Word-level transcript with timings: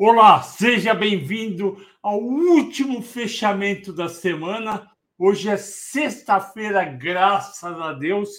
Olá, 0.00 0.40
seja 0.42 0.94
bem-vindo 0.94 1.84
ao 2.00 2.22
último 2.22 3.02
fechamento 3.02 3.92
da 3.92 4.08
semana. 4.08 4.88
Hoje 5.18 5.48
é 5.48 5.56
sexta-feira, 5.56 6.84
graças 6.84 7.64
a 7.64 7.92
Deus, 7.94 8.30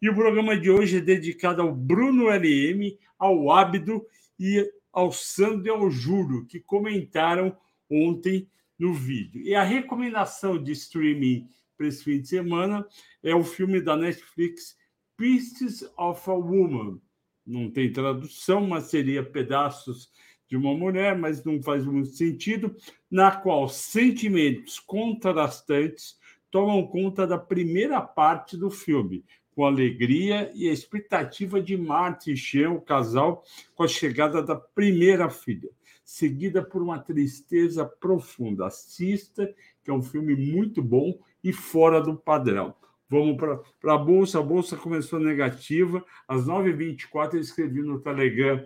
e 0.00 0.08
o 0.08 0.14
programa 0.14 0.56
de 0.56 0.70
hoje 0.70 0.96
é 0.96 1.00
dedicado 1.02 1.60
ao 1.60 1.74
Bruno 1.74 2.30
LM, 2.30 2.98
ao 3.18 3.52
Ábido 3.52 4.02
e 4.40 4.66
ao 4.90 5.12
Sandro 5.12 5.66
e 5.66 5.68
ao 5.68 5.90
Júlio, 5.90 6.46
que 6.46 6.58
comentaram 6.58 7.54
ontem 7.90 8.48
no 8.78 8.94
vídeo. 8.94 9.42
E 9.42 9.54
a 9.54 9.62
recomendação 9.62 10.56
de 10.56 10.72
streaming 10.72 11.46
para 11.76 11.86
esse 11.86 12.02
fim 12.02 12.18
de 12.18 12.28
semana 12.28 12.82
é 13.22 13.34
o 13.34 13.44
filme 13.44 13.78
da 13.78 13.94
Netflix 13.94 14.74
Pieces 15.18 15.82
of 15.98 16.30
a 16.30 16.32
Woman. 16.32 16.98
Não 17.46 17.70
tem 17.70 17.92
tradução, 17.92 18.66
mas 18.66 18.84
seria 18.84 19.22
pedaços 19.22 20.08
de 20.54 20.56
uma 20.56 20.72
mulher, 20.72 21.18
mas 21.18 21.44
não 21.44 21.60
faz 21.60 21.84
muito 21.84 22.10
sentido, 22.10 22.76
na 23.10 23.32
qual 23.32 23.68
sentimentos 23.68 24.78
contrastantes 24.78 26.16
tomam 26.48 26.86
conta 26.86 27.26
da 27.26 27.36
primeira 27.36 28.00
parte 28.00 28.56
do 28.56 28.70
filme, 28.70 29.24
com 29.52 29.64
alegria 29.64 30.52
e 30.54 30.68
a 30.68 30.72
expectativa 30.72 31.60
de 31.60 31.76
Marta 31.76 32.30
e 32.30 32.36
Sean, 32.36 32.70
o 32.70 32.80
casal, 32.80 33.42
com 33.74 33.82
a 33.82 33.88
chegada 33.88 34.40
da 34.40 34.54
primeira 34.54 35.28
filha, 35.28 35.70
seguida 36.04 36.62
por 36.62 36.80
uma 36.80 37.00
tristeza 37.00 37.84
profunda. 37.84 38.66
Assista, 38.66 39.52
que 39.82 39.90
é 39.90 39.92
um 39.92 40.02
filme 40.02 40.36
muito 40.36 40.80
bom 40.80 41.18
e 41.42 41.52
fora 41.52 42.00
do 42.00 42.16
padrão. 42.16 42.76
Vamos 43.08 43.36
para 43.36 43.94
a 43.94 43.98
Bolsa. 43.98 44.38
A 44.38 44.42
Bolsa 44.42 44.76
começou 44.76 45.18
negativa. 45.18 46.04
Às 46.28 46.46
9h24, 46.46 47.34
eu 47.34 47.40
escrevi 47.40 47.82
no 47.82 48.00
Telegram 48.00 48.64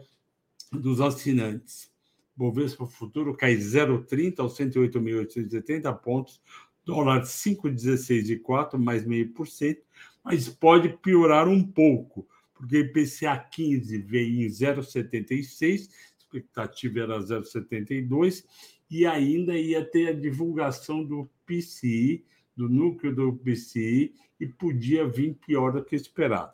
dos 0.73 1.01
assinantes. 1.01 1.91
Bovespa 2.37 2.87
Futuro 2.87 3.37
cai 3.37 3.57
0,30 3.57 4.39
aos 4.39 4.57
108.870 4.57 5.93
pontos, 6.01 6.41
dólar 6.85 7.23
5,16,4, 7.23 8.79
mais 8.79 9.05
meio 9.05 9.31
por 9.33 9.49
cento, 9.49 9.83
mas 10.25 10.49
pode 10.49 10.91
piorar 10.99 11.49
um 11.49 11.63
pouco, 11.63 12.29
porque 12.55 12.79
IPCA 12.79 13.37
15 13.39 13.99
veio 13.99 14.43
em 14.43 14.47
0,76, 14.47 15.89
expectativa 16.19 17.01
era 17.01 17.19
0,72, 17.19 18.45
e 18.91 19.05
ainda 19.05 19.59
ia 19.59 19.85
ter 19.85 20.09
a 20.09 20.13
divulgação 20.13 21.05
do 21.05 21.29
PCI, 21.45 22.25
do 22.57 22.69
núcleo 22.69 23.15
do 23.15 23.33
PCI, 23.35 24.15
e 24.41 24.47
podia 24.47 25.07
vir 25.07 25.35
pior 25.35 25.73
do 25.73 25.85
que 25.85 25.97
esperado. 25.97 26.53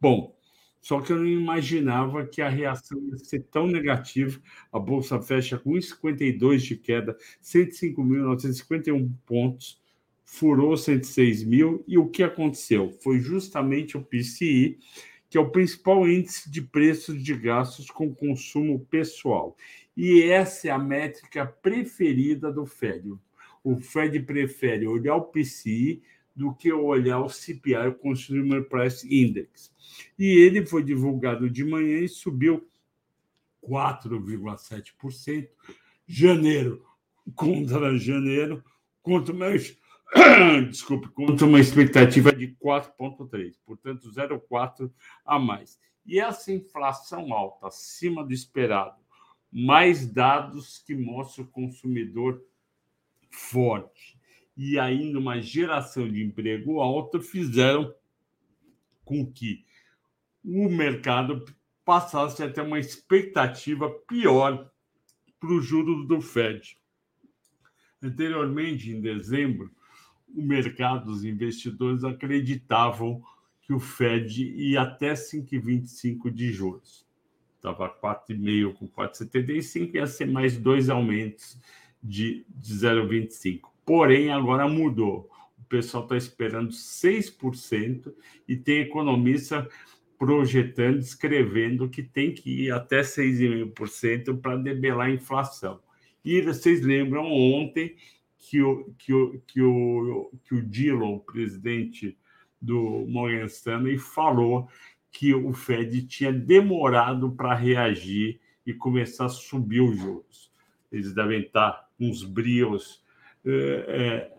Bom, 0.00 0.36
só 0.82 1.00
que 1.00 1.12
eu 1.12 1.18
não 1.18 1.26
imaginava 1.26 2.26
que 2.26 2.42
a 2.42 2.48
reação 2.48 3.00
ia 3.08 3.16
ser 3.16 3.44
tão 3.44 3.68
negativa. 3.68 4.40
A 4.72 4.80
bolsa 4.80 5.22
fecha 5.22 5.56
com 5.56 5.70
1,52 5.70 6.58
de 6.58 6.76
queda, 6.76 7.16
105.951 7.40 9.08
pontos, 9.24 9.80
furou 10.24 10.76
106 10.76 11.44
mil. 11.44 11.84
E 11.86 11.96
o 11.96 12.08
que 12.08 12.24
aconteceu? 12.24 12.90
Foi 13.00 13.20
justamente 13.20 13.96
o 13.96 14.02
PCI, 14.02 14.76
que 15.30 15.38
é 15.38 15.40
o 15.40 15.50
principal 15.50 16.06
índice 16.08 16.50
de 16.50 16.60
preços 16.60 17.22
de 17.22 17.32
gastos 17.34 17.88
com 17.88 18.12
consumo 18.12 18.84
pessoal. 18.90 19.56
E 19.96 20.20
essa 20.24 20.66
é 20.66 20.70
a 20.72 20.78
métrica 20.78 21.46
preferida 21.46 22.52
do 22.52 22.66
Fed. 22.66 23.12
O 23.62 23.78
Fed 23.80 24.18
prefere 24.20 24.88
olhar 24.88 25.14
o 25.14 25.26
PCI 25.26 26.02
do 26.34 26.54
que 26.54 26.72
olhar 26.72 27.20
o 27.20 27.28
CPI, 27.28 27.94
Consumer 28.00 28.68
Price 28.68 29.06
Index. 29.06 29.72
E 30.18 30.24
ele 30.24 30.64
foi 30.64 30.82
divulgado 30.82 31.48
de 31.48 31.64
manhã 31.64 31.98
e 31.98 32.08
subiu 32.08 32.68
4,7%. 33.62 35.48
Janeiro 36.06 36.84
contra 37.34 37.96
janeiro, 37.96 38.64
contra 39.02 39.32
uma, 39.34 39.46
desculpe, 40.68 41.08
contra 41.08 41.46
uma 41.46 41.60
expectativa 41.60 42.32
de 42.32 42.48
4,3%, 42.56 43.54
portanto, 43.64 44.10
0,4% 44.10 44.90
a 45.24 45.38
mais. 45.38 45.78
E 46.04 46.18
essa 46.18 46.52
inflação 46.52 47.32
alta, 47.32 47.68
acima 47.68 48.24
do 48.24 48.32
esperado, 48.32 49.00
mais 49.50 50.06
dados 50.06 50.82
que 50.84 50.94
mostram 50.94 51.44
o 51.44 51.48
consumidor 51.48 52.42
forte 53.30 54.18
e 54.56 54.78
ainda 54.78 55.18
uma 55.18 55.40
geração 55.40 56.08
de 56.08 56.22
emprego 56.22 56.80
alta 56.80 57.20
fizeram 57.20 57.94
com 59.04 59.30
que 59.30 59.64
o 60.44 60.68
mercado 60.68 61.44
passasse 61.84 62.42
a 62.42 62.50
ter 62.50 62.60
uma 62.60 62.78
expectativa 62.78 63.90
pior 64.08 64.70
para 65.40 65.52
os 65.52 65.64
juros 65.64 66.06
do 66.06 66.20
Fed. 66.20 66.76
Anteriormente, 68.00 68.90
em 68.90 69.00
dezembro, 69.00 69.70
o 70.28 70.42
mercado, 70.42 71.10
os 71.10 71.24
investidores 71.24 72.04
acreditavam 72.04 73.22
que 73.62 73.72
o 73.72 73.78
Fed 73.80 74.42
ia 74.42 74.82
até 74.82 75.12
5,25 75.12 76.30
de 76.30 76.52
juros. 76.52 77.06
Estava 77.56 77.88
4,5 77.88 78.74
com 78.74 78.88
4,75, 78.88 79.94
ia 79.94 80.06
ser 80.06 80.26
mais 80.26 80.56
dois 80.56 80.88
aumentos 80.88 81.58
de, 82.02 82.44
de 82.48 82.74
0,25. 82.74 83.71
Porém, 83.84 84.30
agora 84.30 84.68
mudou. 84.68 85.28
O 85.58 85.64
pessoal 85.68 86.04
está 86.04 86.16
esperando 86.16 86.70
6% 86.70 88.12
e 88.46 88.56
tem 88.56 88.80
economista 88.80 89.68
projetando, 90.18 91.00
escrevendo 91.00 91.88
que 91.88 92.02
tem 92.02 92.32
que 92.32 92.64
ir 92.64 92.70
até 92.70 93.00
6,5% 93.00 94.40
para 94.40 94.56
debelar 94.56 95.08
a 95.08 95.12
inflação. 95.12 95.80
E 96.24 96.40
vocês 96.40 96.82
lembram 96.82 97.24
ontem 97.24 97.96
que 98.38 98.62
o, 98.62 98.94
que 98.96 99.12
o, 99.12 99.40
que 99.46 99.60
o, 99.60 100.30
que 100.44 100.54
o 100.54 100.62
Dillon, 100.62 101.18
presidente 101.18 102.16
do 102.60 103.04
Morgan 103.08 103.46
Stanley, 103.46 103.98
falou 103.98 104.68
que 105.10 105.34
o 105.34 105.52
Fed 105.52 106.06
tinha 106.06 106.32
demorado 106.32 107.32
para 107.32 107.54
reagir 107.54 108.40
e 108.64 108.72
começar 108.72 109.26
a 109.26 109.28
subir 109.28 109.80
os 109.80 109.98
juros. 109.98 110.52
Eles 110.90 111.12
devem 111.12 111.40
estar 111.40 111.88
com 111.98 112.08
uns 112.08 112.22
brios 112.22 113.01
é, 113.44 113.50
é, 113.88 114.32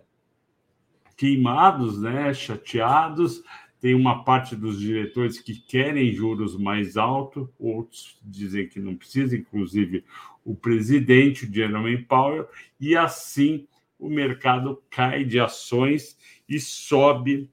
queimados, 1.15 2.01
né, 2.01 2.33
chateados. 2.33 3.43
Tem 3.79 3.93
uma 3.93 4.23
parte 4.23 4.55
dos 4.55 4.79
diretores 4.79 5.39
que 5.39 5.55
querem 5.55 6.13
juros 6.13 6.57
mais 6.57 6.95
altos, 6.95 7.49
outros 7.59 8.17
dizem 8.23 8.67
que 8.67 8.79
não 8.79 8.95
precisa, 8.95 9.35
inclusive 9.35 10.05
o 10.45 10.55
presidente, 10.55 11.45
o 11.45 11.53
Jeremy 11.53 11.97
Powell, 12.03 12.47
e 12.79 12.95
assim 12.95 13.67
o 13.99 14.09
mercado 14.09 14.81
cai 14.89 15.23
de 15.23 15.39
ações 15.39 16.17
e 16.47 16.59
sobe 16.59 17.49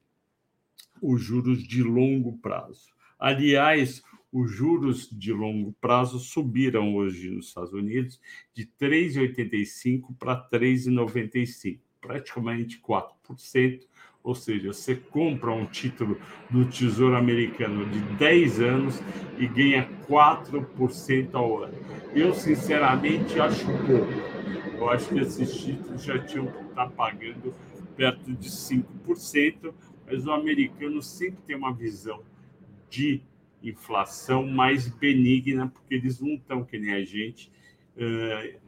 os 1.01 1.21
juros 1.21 1.63
de 1.63 1.81
longo 1.81 2.37
prazo. 2.37 2.91
Aliás, 3.17 4.03
os 4.31 4.49
juros 4.49 5.09
de 5.11 5.33
longo 5.33 5.73
prazo 5.81 6.17
subiram 6.19 6.95
hoje 6.95 7.29
nos 7.29 7.47
Estados 7.47 7.73
Unidos 7.73 8.19
de 8.53 8.65
3,85 8.79 10.15
para 10.17 10.49
3,95, 10.49 11.79
praticamente 11.99 12.81
4%. 12.81 13.81
Ou 14.23 14.35
seja, 14.35 14.71
você 14.71 14.95
compra 14.95 15.51
um 15.51 15.65
título 15.65 16.17
do 16.49 16.65
Tesouro 16.65 17.15
Americano 17.15 17.89
de 17.89 17.99
10 18.17 18.61
anos 18.61 19.01
e 19.37 19.47
ganha 19.47 19.89
4% 20.07 21.33
ao 21.33 21.63
ano. 21.63 21.77
Eu, 22.13 22.33
sinceramente, 22.33 23.39
acho 23.39 23.65
pouco. 23.65 24.77
Eu 24.77 24.89
acho 24.91 25.09
que 25.09 25.19
esses 25.19 25.51
títulos 25.59 26.03
já 26.03 26.19
tinham 26.19 26.45
que 26.51 26.63
estar 26.65 26.89
pagando 26.91 27.53
perto 27.95 28.31
de 28.33 28.49
5%, 28.49 29.73
mas 30.05 30.25
o 30.25 30.31
americano 30.31 31.01
sempre 31.01 31.39
tem 31.47 31.55
uma 31.55 31.73
visão 31.73 32.21
de 32.89 33.23
inflação 33.63 34.45
mais 34.45 34.87
benigna, 34.87 35.67
porque 35.67 35.95
eles 35.95 36.19
não 36.19 36.35
estão 36.35 36.63
que 36.63 36.77
nem 36.77 36.93
a 36.93 37.03
gente. 37.03 37.51
Uh, 37.95 38.59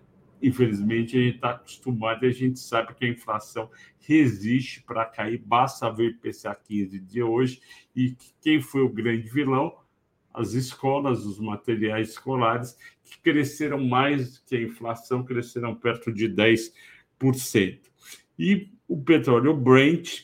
infelizmente, 0.42 1.18
a 1.18 1.22
gente 1.22 1.36
está 1.36 1.52
acostumado 1.52 2.26
e 2.26 2.28
a 2.28 2.32
gente 2.32 2.60
sabe 2.60 2.94
que 2.94 3.06
a 3.06 3.10
inflação 3.10 3.70
resiste 4.00 4.84
para 4.84 5.06
cair. 5.06 5.38
Basta 5.38 5.90
ver 5.90 6.04
o 6.04 6.10
IPCA 6.10 6.56
15 6.56 7.00
de 7.00 7.24
hoje 7.24 7.62
e 7.96 8.16
quem 8.42 8.62
foi 8.62 8.82
o 8.82 8.90
grande 8.90 9.30
vilão? 9.30 9.76
As 10.34 10.54
escolas, 10.54 11.26
os 11.26 11.40
materiais 11.40 12.10
escolares, 12.10 12.78
que 13.04 13.20
cresceram 13.22 13.84
mais 13.84 14.40
que 14.40 14.56
a 14.56 14.62
inflação, 14.62 15.24
cresceram 15.24 15.76
perto 15.76 16.12
de 16.12 16.28
10%. 16.28 16.72
E 18.38 18.72
o 18.88 19.02
petróleo 19.02 19.56
Brent, 19.56 20.24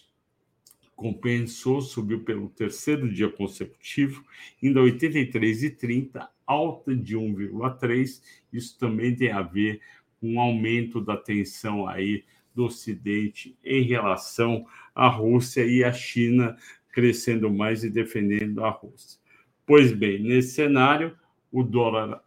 compensou, 1.00 1.82
subiu 1.82 2.26
pelo 2.26 2.50
terceiro 2.50 3.10
dia 3.10 3.30
consecutivo, 3.30 4.22
indo 4.62 4.82
a 4.82 4.84
83,30, 4.84 6.28
alta 6.46 6.94
de 6.94 7.16
1,3. 7.16 8.22
Isso 8.52 8.78
também 8.78 9.16
tem 9.16 9.32
a 9.32 9.42
ver 9.42 9.80
com 10.20 10.36
o 10.36 10.40
aumento 10.42 11.00
da 11.00 11.16
tensão 11.16 11.88
aí 11.88 12.26
do 12.54 12.66
Ocidente 12.66 13.58
em 13.64 13.84
relação 13.84 14.66
à 14.94 15.08
Rússia 15.08 15.66
e 15.66 15.86
a 15.86 15.94
China 15.94 16.58
crescendo 16.92 17.50
mais 17.50 17.86
e 17.86 17.90
defendendo 17.90 18.66
a 18.66 18.70
Rússia. 18.70 19.22
Pois 19.66 19.94
bem, 19.94 20.22
nesse 20.22 20.56
cenário, 20.56 21.16
o 21.50 21.64
dólar 21.64 22.22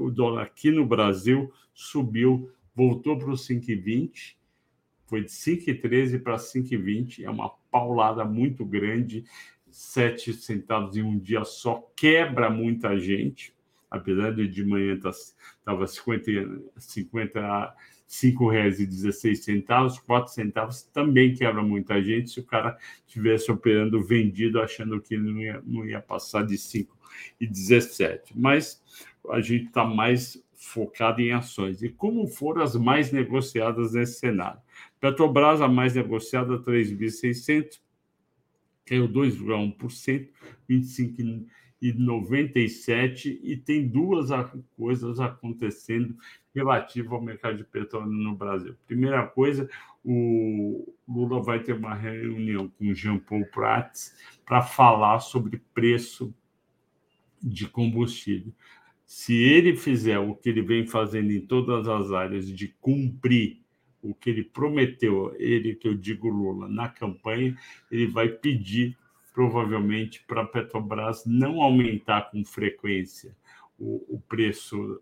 o 0.00 0.10
dólar 0.10 0.42
aqui 0.42 0.70
no 0.70 0.84
Brasil 0.84 1.52
subiu, 1.72 2.50
voltou 2.74 3.18
para 3.18 3.30
os 3.30 3.46
5,20, 3.46 4.36
foi 5.06 5.22
de 5.22 5.30
5,13 5.30 6.20
para 6.22 6.36
5,20, 6.36 7.22
é 7.24 7.30
uma 7.30 7.50
paulada 7.74 8.24
muito 8.24 8.64
grande, 8.64 9.24
7 9.68 10.32
centavos 10.32 10.96
em 10.96 11.02
um 11.02 11.18
dia 11.18 11.44
só, 11.44 11.90
quebra 11.96 12.48
muita 12.48 12.96
gente, 12.96 13.52
apesar 13.90 14.32
de 14.32 14.46
de 14.46 14.64
manhã 14.64 14.94
estava 14.94 15.84
50, 15.84 16.62
50 16.78 17.74
cinco 18.06 18.48
reais 18.48 18.78
e 18.78 18.86
16 18.86 19.42
centavos, 19.42 19.98
quatro 19.98 20.32
centavos 20.32 20.84
também 20.84 21.34
quebra 21.34 21.62
muita 21.64 22.00
gente 22.00 22.30
se 22.30 22.38
o 22.38 22.44
cara 22.44 22.78
estivesse 23.04 23.50
operando 23.50 24.00
vendido 24.00 24.60
achando 24.60 25.00
que 25.00 25.16
não 25.16 25.40
ia, 25.40 25.60
não 25.66 25.84
ia 25.84 26.00
passar 26.00 26.46
de 26.46 26.56
5 26.56 26.96
e 27.40 27.46
17. 27.46 28.38
Mas 28.38 28.80
a 29.30 29.40
gente 29.40 29.66
está 29.66 29.84
mais 29.84 30.40
focado 30.66 31.20
em 31.20 31.32
ações. 31.32 31.82
E 31.82 31.88
como 31.88 32.26
foram 32.26 32.62
as 32.62 32.74
mais 32.74 33.12
negociadas 33.12 33.92
nesse 33.92 34.18
cenário? 34.20 34.60
Petrobras, 35.00 35.60
a 35.60 35.68
mais 35.68 35.94
negociada, 35.94 36.58
3.600, 36.58 37.80
caiu 38.86 39.08
2,1%, 39.08 40.28
25,97%, 40.68 43.38
e 43.42 43.56
tem 43.56 43.88
duas 43.88 44.28
coisas 44.76 45.20
acontecendo 45.20 46.16
relativo 46.54 47.14
ao 47.14 47.22
mercado 47.22 47.56
de 47.56 47.64
petróleo 47.64 48.10
no 48.10 48.34
Brasil. 48.34 48.76
Primeira 48.86 49.26
coisa, 49.26 49.68
o 50.04 50.94
Lula 51.08 51.42
vai 51.42 51.62
ter 51.62 51.74
uma 51.74 51.94
reunião 51.94 52.68
com 52.68 52.94
Jean 52.94 53.18
Paul 53.18 53.46
Prats 53.46 54.14
para 54.46 54.62
falar 54.62 55.18
sobre 55.20 55.62
preço 55.74 56.34
de 57.42 57.66
combustível. 57.68 58.52
Se 59.04 59.34
ele 59.34 59.76
fizer 59.76 60.18
o 60.18 60.34
que 60.34 60.48
ele 60.48 60.62
vem 60.62 60.86
fazendo 60.86 61.30
em 61.30 61.40
todas 61.40 61.88
as 61.88 62.10
áreas 62.12 62.48
de 62.48 62.68
cumprir 62.80 63.60
o 64.02 64.14
que 64.14 64.30
ele 64.30 64.44
prometeu, 64.44 65.34
ele 65.38 65.74
que 65.74 65.88
eu 65.88 65.94
digo 65.94 66.28
Lula, 66.28 66.68
na 66.68 66.88
campanha, 66.88 67.56
ele 67.90 68.06
vai 68.06 68.28
pedir 68.28 68.96
provavelmente 69.32 70.22
para 70.26 70.42
a 70.42 70.46
Petrobras 70.46 71.24
não 71.26 71.60
aumentar 71.60 72.30
com 72.30 72.44
frequência 72.44 73.36
o, 73.78 74.16
o 74.16 74.20
preço 74.20 75.00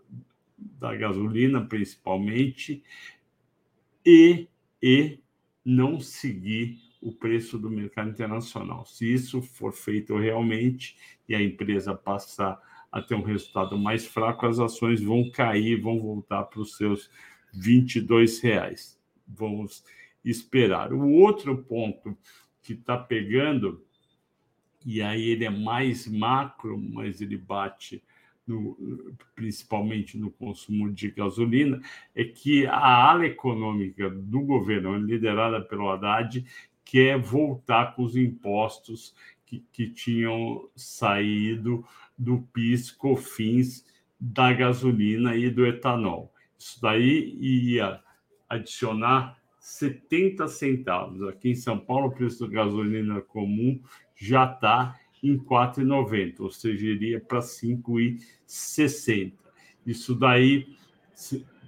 da 0.57 0.95
gasolina, 0.95 1.61
principalmente, 1.65 2.83
e, 4.05 4.49
e 4.81 5.19
não 5.65 6.01
seguir 6.01 6.79
o 7.01 7.13
preço 7.13 7.59
do 7.59 7.69
mercado 7.69 8.11
internacional. 8.11 8.87
Se 8.87 9.13
isso 9.13 9.43
for 9.43 9.73
feito 9.73 10.17
realmente 10.17 10.97
e 11.29 11.35
a 11.35 11.43
empresa 11.43 11.95
passar 11.95 12.61
a 12.93 13.01
ter 13.01 13.15
um 13.15 13.23
resultado 13.23 13.79
mais 13.79 14.07
fraco, 14.07 14.47
as 14.47 14.59
ações 14.59 15.03
vão 15.03 15.31
cair, 15.31 15.81
vão 15.81 15.99
voltar 15.99 16.45
para 16.45 16.61
os 16.61 16.77
seus 16.77 17.11
22 17.55 18.41
reais. 18.41 19.01
Vamos 19.27 19.83
esperar. 20.23 20.93
O 20.93 21.11
outro 21.13 21.57
ponto 21.65 22.17
que 22.63 22.75
está 22.75 22.99
pegando, 22.99 23.83
e 24.85 25.01
aí 25.01 25.23
ele 25.23 25.47
é 25.47 25.51
mais 25.51 26.07
macro, 26.07 26.79
mas 26.79 27.23
ele 27.23 27.39
bate 27.39 28.03
no, 28.47 28.77
principalmente 29.35 30.19
no 30.19 30.31
consumo 30.31 30.93
de 30.93 31.11
gasolina, 31.11 31.81
é 32.15 32.25
que 32.25 32.67
a 32.67 33.11
ala 33.11 33.27
econômica 33.27 34.11
do 34.11 34.41
governo, 34.43 34.97
liderada 34.97 35.61
pelo 35.63 35.89
Haddad, 35.89 36.45
quer 36.85 37.19
voltar 37.19 37.95
com 37.95 38.03
os 38.03 38.17
impostos 38.17 39.15
que, 39.47 39.65
que 39.73 39.89
tinham 39.89 40.69
saído 40.75 41.85
do 42.23 42.43
PIS, 42.53 42.91
COFINS, 42.93 43.85
da 44.19 44.53
gasolina 44.53 45.37
e 45.37 45.51
do 45.51 45.67
etanol. 45.67 46.33
Isso 46.59 46.81
daí 46.81 47.37
ia 47.41 48.01
adicionar 48.49 49.37
70 49.59 50.47
centavos. 50.47 51.23
Aqui 51.25 51.51
em 51.51 51.55
São 51.55 51.79
Paulo, 51.79 52.07
o 52.07 52.13
preço 52.13 52.47
da 52.47 52.53
gasolina 52.53 53.21
comum 53.21 53.81
já 54.15 54.45
está 54.45 54.97
em 55.23 55.37
4,90, 55.37 56.41
ou 56.41 56.51
seja, 56.51 56.87
iria 56.87 57.21
para 57.21 57.41
5,60. 57.41 59.33
Isso 59.85 60.15
daí 60.15 60.77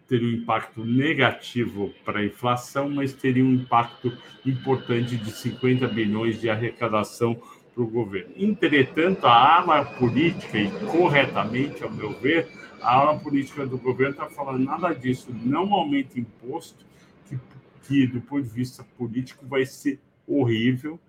teria 0.08 0.28
um 0.28 0.32
impacto 0.32 0.84
negativo 0.84 1.92
para 2.04 2.20
a 2.20 2.24
inflação, 2.24 2.88
mas 2.88 3.12
teria 3.12 3.44
um 3.44 3.54
impacto 3.54 4.16
importante 4.44 5.16
de 5.16 5.30
50 5.32 5.88
bilhões 5.88 6.40
de 6.40 6.48
arrecadação 6.48 7.40
para 7.74 7.82
o 7.82 7.86
governo. 7.86 8.32
Entretanto, 8.36 9.26
a 9.26 9.56
ala 9.58 9.84
política, 9.84 10.58
e 10.58 10.70
corretamente, 10.86 11.82
ao 11.82 11.90
meu 11.90 12.12
ver, 12.12 12.48
a 12.80 12.94
ala 12.94 13.18
política 13.18 13.66
do 13.66 13.78
governo 13.78 14.12
está 14.12 14.26
falando 14.30 14.64
nada 14.64 14.92
disso, 14.94 15.34
não 15.42 15.72
aumenta 15.74 16.20
imposto, 16.20 16.84
que, 17.28 17.38
que 17.86 18.06
do 18.06 18.20
ponto 18.20 18.44
de 18.44 18.54
vista 18.54 18.84
político 18.96 19.46
vai 19.46 19.66
ser 19.66 20.00
horrível 20.26 21.00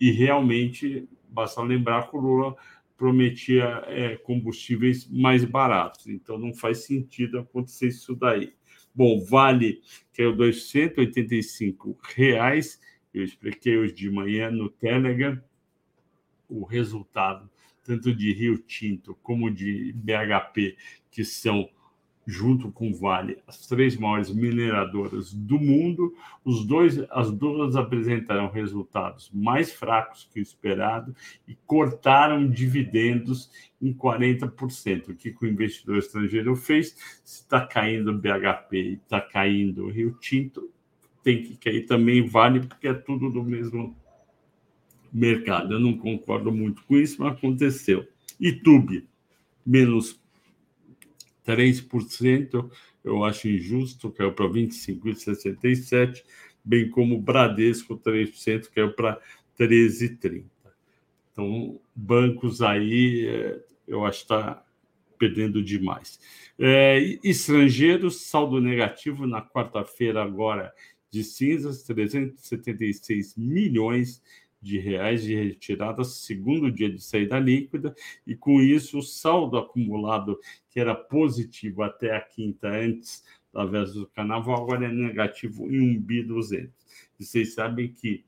e 0.00 0.10
realmente 0.10 1.08
Basta 1.32 1.62
lembrar 1.62 2.10
que 2.10 2.16
o 2.16 2.20
Lula 2.20 2.54
prometia 2.96 3.82
é, 3.86 4.16
combustíveis 4.16 5.08
mais 5.08 5.44
baratos, 5.44 6.06
então 6.06 6.38
não 6.38 6.52
faz 6.52 6.84
sentido 6.84 7.38
acontecer 7.38 7.88
isso 7.88 8.14
daí. 8.14 8.52
Bom, 8.94 9.24
vale 9.24 9.80
que 10.12 10.20
é 10.20 10.26
o 10.26 10.36
285 10.36 11.98
reais. 12.14 12.78
Eu 13.14 13.24
expliquei 13.24 13.78
hoje 13.78 13.94
de 13.94 14.10
manhã 14.10 14.50
no 14.50 14.68
Telegram 14.68 15.40
o 16.52 16.64
resultado 16.64 17.48
tanto 17.84 18.14
de 18.14 18.32
Rio 18.32 18.58
Tinto 18.58 19.16
como 19.22 19.50
de 19.50 19.92
BHP, 19.92 20.76
que 21.10 21.24
são 21.24 21.68
junto 22.26 22.70
com 22.70 22.94
Vale, 22.94 23.38
as 23.46 23.66
três 23.66 23.96
maiores 23.96 24.32
mineradoras 24.32 25.32
do 25.34 25.58
mundo. 25.58 26.14
Os 26.44 26.64
dois, 26.64 26.98
as 27.10 27.30
duas 27.30 27.74
apresentaram 27.74 28.48
resultados 28.48 29.30
mais 29.32 29.72
fracos 29.72 30.28
que 30.32 30.38
o 30.38 30.42
esperado 30.42 31.14
e 31.48 31.56
cortaram 31.66 32.48
dividendos 32.48 33.50
em 33.80 33.92
40%. 33.92 35.08
O 35.08 35.14
que 35.16 35.34
o 35.42 35.46
investidor 35.46 35.98
estrangeiro 35.98 36.54
fez? 36.54 36.96
Se 37.24 37.42
está 37.42 37.66
caindo 37.66 38.12
o 38.12 38.18
BHP 38.18 38.76
e 38.76 38.92
está 38.94 39.20
caindo 39.20 39.86
o 39.86 39.90
Rio 39.90 40.16
Tinto, 40.20 40.70
tem 41.22 41.42
que 41.42 41.56
cair 41.56 41.86
também 41.86 42.26
Vale, 42.26 42.60
porque 42.60 42.88
é 42.88 42.94
tudo 42.94 43.30
do 43.30 43.42
mesmo 43.42 43.96
mercado. 45.12 45.74
Eu 45.74 45.80
não 45.80 45.96
concordo 45.96 46.50
muito 46.50 46.82
com 46.84 46.96
isso, 46.96 47.20
mas 47.20 47.32
aconteceu. 47.32 48.06
YouTube, 48.40 49.06
menos 49.64 50.20
3%, 51.46 52.70
eu 53.04 53.24
acho 53.24 53.48
injusto, 53.48 54.10
caiu 54.10 54.32
para 54.32 54.46
25,67%, 54.46 56.22
bem 56.64 56.88
como 56.88 57.20
Bradesco, 57.20 57.98
3%, 57.98 58.68
caiu 58.74 58.92
para 58.92 59.20
13,30%. 59.58 60.44
Então, 61.32 61.80
bancos 61.94 62.60
aí, 62.60 63.26
é, 63.26 63.64
eu 63.88 64.04
acho 64.04 64.18
que 64.18 64.24
está 64.24 64.64
perdendo 65.18 65.62
demais. 65.62 66.20
É, 66.58 66.98
estrangeiros, 67.24 68.22
saldo 68.22 68.60
negativo 68.60 69.26
na 69.26 69.40
quarta-feira 69.40 70.22
agora 70.22 70.72
de 71.10 71.22
cinzas, 71.24 71.82
376 71.84 73.36
milhões 73.36 74.22
de 74.62 74.78
reais 74.78 75.24
de 75.24 75.34
retirada, 75.34 76.04
segundo 76.04 76.70
dia 76.70 76.88
de 76.88 77.02
saída 77.02 77.38
líquida, 77.38 77.94
e 78.26 78.36
com 78.36 78.60
isso 78.60 78.98
o 78.98 79.02
saldo 79.02 79.58
acumulado, 79.58 80.38
que 80.70 80.78
era 80.78 80.94
positivo 80.94 81.82
até 81.82 82.16
a 82.16 82.20
quinta, 82.20 82.68
antes 82.68 83.24
véspera 83.52 84.00
do 84.00 84.06
carnaval, 84.06 84.62
agora 84.62 84.86
é 84.86 84.92
negativo 84.92 85.70
em 85.70 85.96
1 85.96 86.00
bi 86.00 86.22
200. 86.22 86.72
E 87.20 87.24
vocês 87.24 87.54
sabem 87.54 87.92
que 87.92 88.24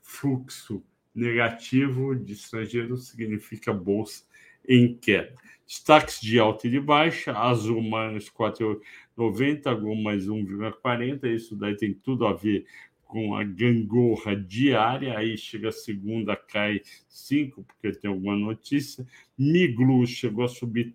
fluxo 0.00 0.84
negativo 1.14 2.14
de 2.14 2.34
estrangeiros 2.34 3.08
significa 3.08 3.72
bolsa 3.72 4.24
em 4.66 4.94
queda. 4.94 5.34
Destaques 5.66 6.20
de 6.20 6.38
alta 6.38 6.66
e 6.66 6.70
de 6.70 6.80
baixa, 6.80 7.32
Azul 7.32 7.82
mais 7.82 8.30
4,90, 8.30 9.74
Gol 9.74 9.96
mais 9.96 10.26
1,40, 10.26 11.34
isso 11.34 11.56
daí 11.56 11.76
tem 11.76 11.92
tudo 11.92 12.26
a 12.26 12.32
ver 12.32 12.64
com 13.08 13.34
a 13.34 13.42
gangorra 13.42 14.36
diária, 14.36 15.18
aí 15.18 15.36
chega 15.36 15.70
a 15.70 15.72
segunda, 15.72 16.36
cai 16.36 16.82
5, 17.08 17.64
porque 17.64 17.98
tem 17.98 18.10
alguma 18.10 18.36
notícia. 18.36 19.04
Miglu 19.36 20.06
chegou 20.06 20.44
a 20.44 20.48
subir 20.48 20.94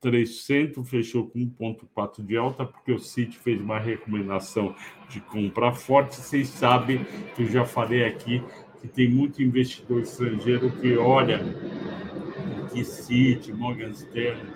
300, 0.00 0.88
fechou 0.88 1.28
com 1.28 1.40
1,4 1.40 2.24
de 2.24 2.36
alta, 2.36 2.64
porque 2.64 2.92
o 2.92 3.00
City 3.00 3.36
fez 3.36 3.60
uma 3.60 3.80
recomendação 3.80 4.74
de 5.10 5.20
compra 5.20 5.72
forte. 5.72 6.14
Vocês 6.14 6.48
sabem 6.48 7.04
que 7.34 7.42
eu 7.42 7.48
já 7.48 7.64
falei 7.64 8.04
aqui 8.04 8.40
que 8.80 8.86
tem 8.86 9.10
muito 9.10 9.42
investidor 9.42 10.02
estrangeiro 10.02 10.70
que 10.70 10.96
olha 10.96 11.40
que 12.72 12.84
City, 12.84 13.52
Morgan 13.52 13.90
Stanley, 13.90 14.46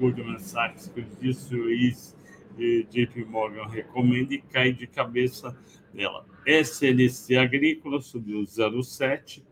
Goldman 0.00 0.40
Sachs, 0.40 0.88
Credit 0.88 1.32
Suisse, 1.32 2.16
JP 2.58 3.24
Morgan 3.26 3.68
recomenda 3.68 4.34
e 4.34 4.38
cai 4.38 4.72
de 4.72 4.88
cabeça 4.88 5.56
dela. 5.92 6.26
SNC 6.46 7.36
Agrícola 7.36 8.00
subiu 8.00 8.40
0,7. 8.42 9.42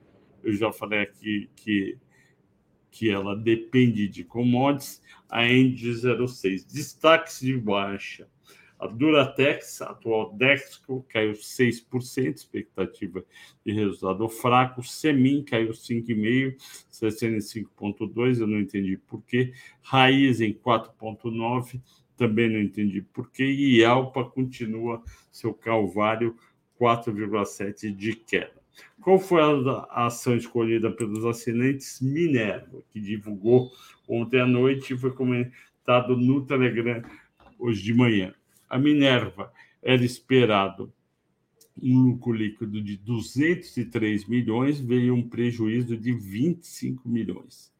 Eu 0.42 0.54
já 0.54 0.72
falei 0.72 1.00
aqui 1.00 1.50
que 1.56 1.98
que 2.96 3.10
ela 3.10 3.36
depende 3.36 4.08
de 4.08 4.24
commodities, 4.24 5.02
a 5.28 5.46
Engie 5.46 5.94
06. 5.94 6.64
Destaques 6.64 7.40
de 7.40 7.54
baixa. 7.54 8.26
A 8.78 8.86
Duratex, 8.86 9.82
atual 9.82 10.34
Dexco, 10.34 11.04
caiu 11.08 11.32
6%, 11.32 12.34
expectativa 12.34 13.22
de 13.64 13.72
resultado 13.72 14.26
fraco. 14.30 14.82
Semin 14.82 15.42
caiu 15.42 15.72
5,5%, 15.72 16.56
65,2%, 16.90 18.40
eu 18.40 18.46
não 18.46 18.60
entendi 18.60 18.96
por 18.96 19.22
quê. 19.22 19.52
Raiz 19.82 20.40
em 20.40 20.54
4,9%, 20.54 21.80
também 22.16 22.50
não 22.50 22.60
entendi 22.60 23.02
por 23.02 23.30
quê. 23.30 23.44
E 23.44 23.84
Alpa 23.84 24.24
continua 24.24 25.02
seu 25.30 25.52
calvário, 25.52 26.36
4,7% 26.80 27.94
de 27.94 28.14
queda. 28.14 28.56
Qual 29.00 29.18
foi 29.18 29.40
a 29.40 30.06
ação 30.06 30.36
escolhida 30.36 30.90
pelos 30.90 31.24
assinantes? 31.24 32.00
Minerva, 32.00 32.82
que 32.90 33.00
divulgou 33.00 33.70
ontem 34.06 34.40
à 34.40 34.46
noite 34.46 34.92
e 34.92 34.98
foi 34.98 35.12
comentado 35.12 36.16
no 36.16 36.44
Telegram 36.44 37.02
hoje 37.58 37.82
de 37.82 37.94
manhã 37.94 38.34
a 38.68 38.78
Minerva 38.78 39.52
era 39.82 40.04
esperado 40.04 40.92
um 41.80 42.00
lucro 42.00 42.32
líquido 42.32 42.82
de 42.82 42.96
203 42.96 44.26
milhões, 44.26 44.80
veio 44.80 45.14
um 45.14 45.28
prejuízo 45.28 45.96
de 45.96 46.12
25 46.12 47.08
milhões. 47.08 47.72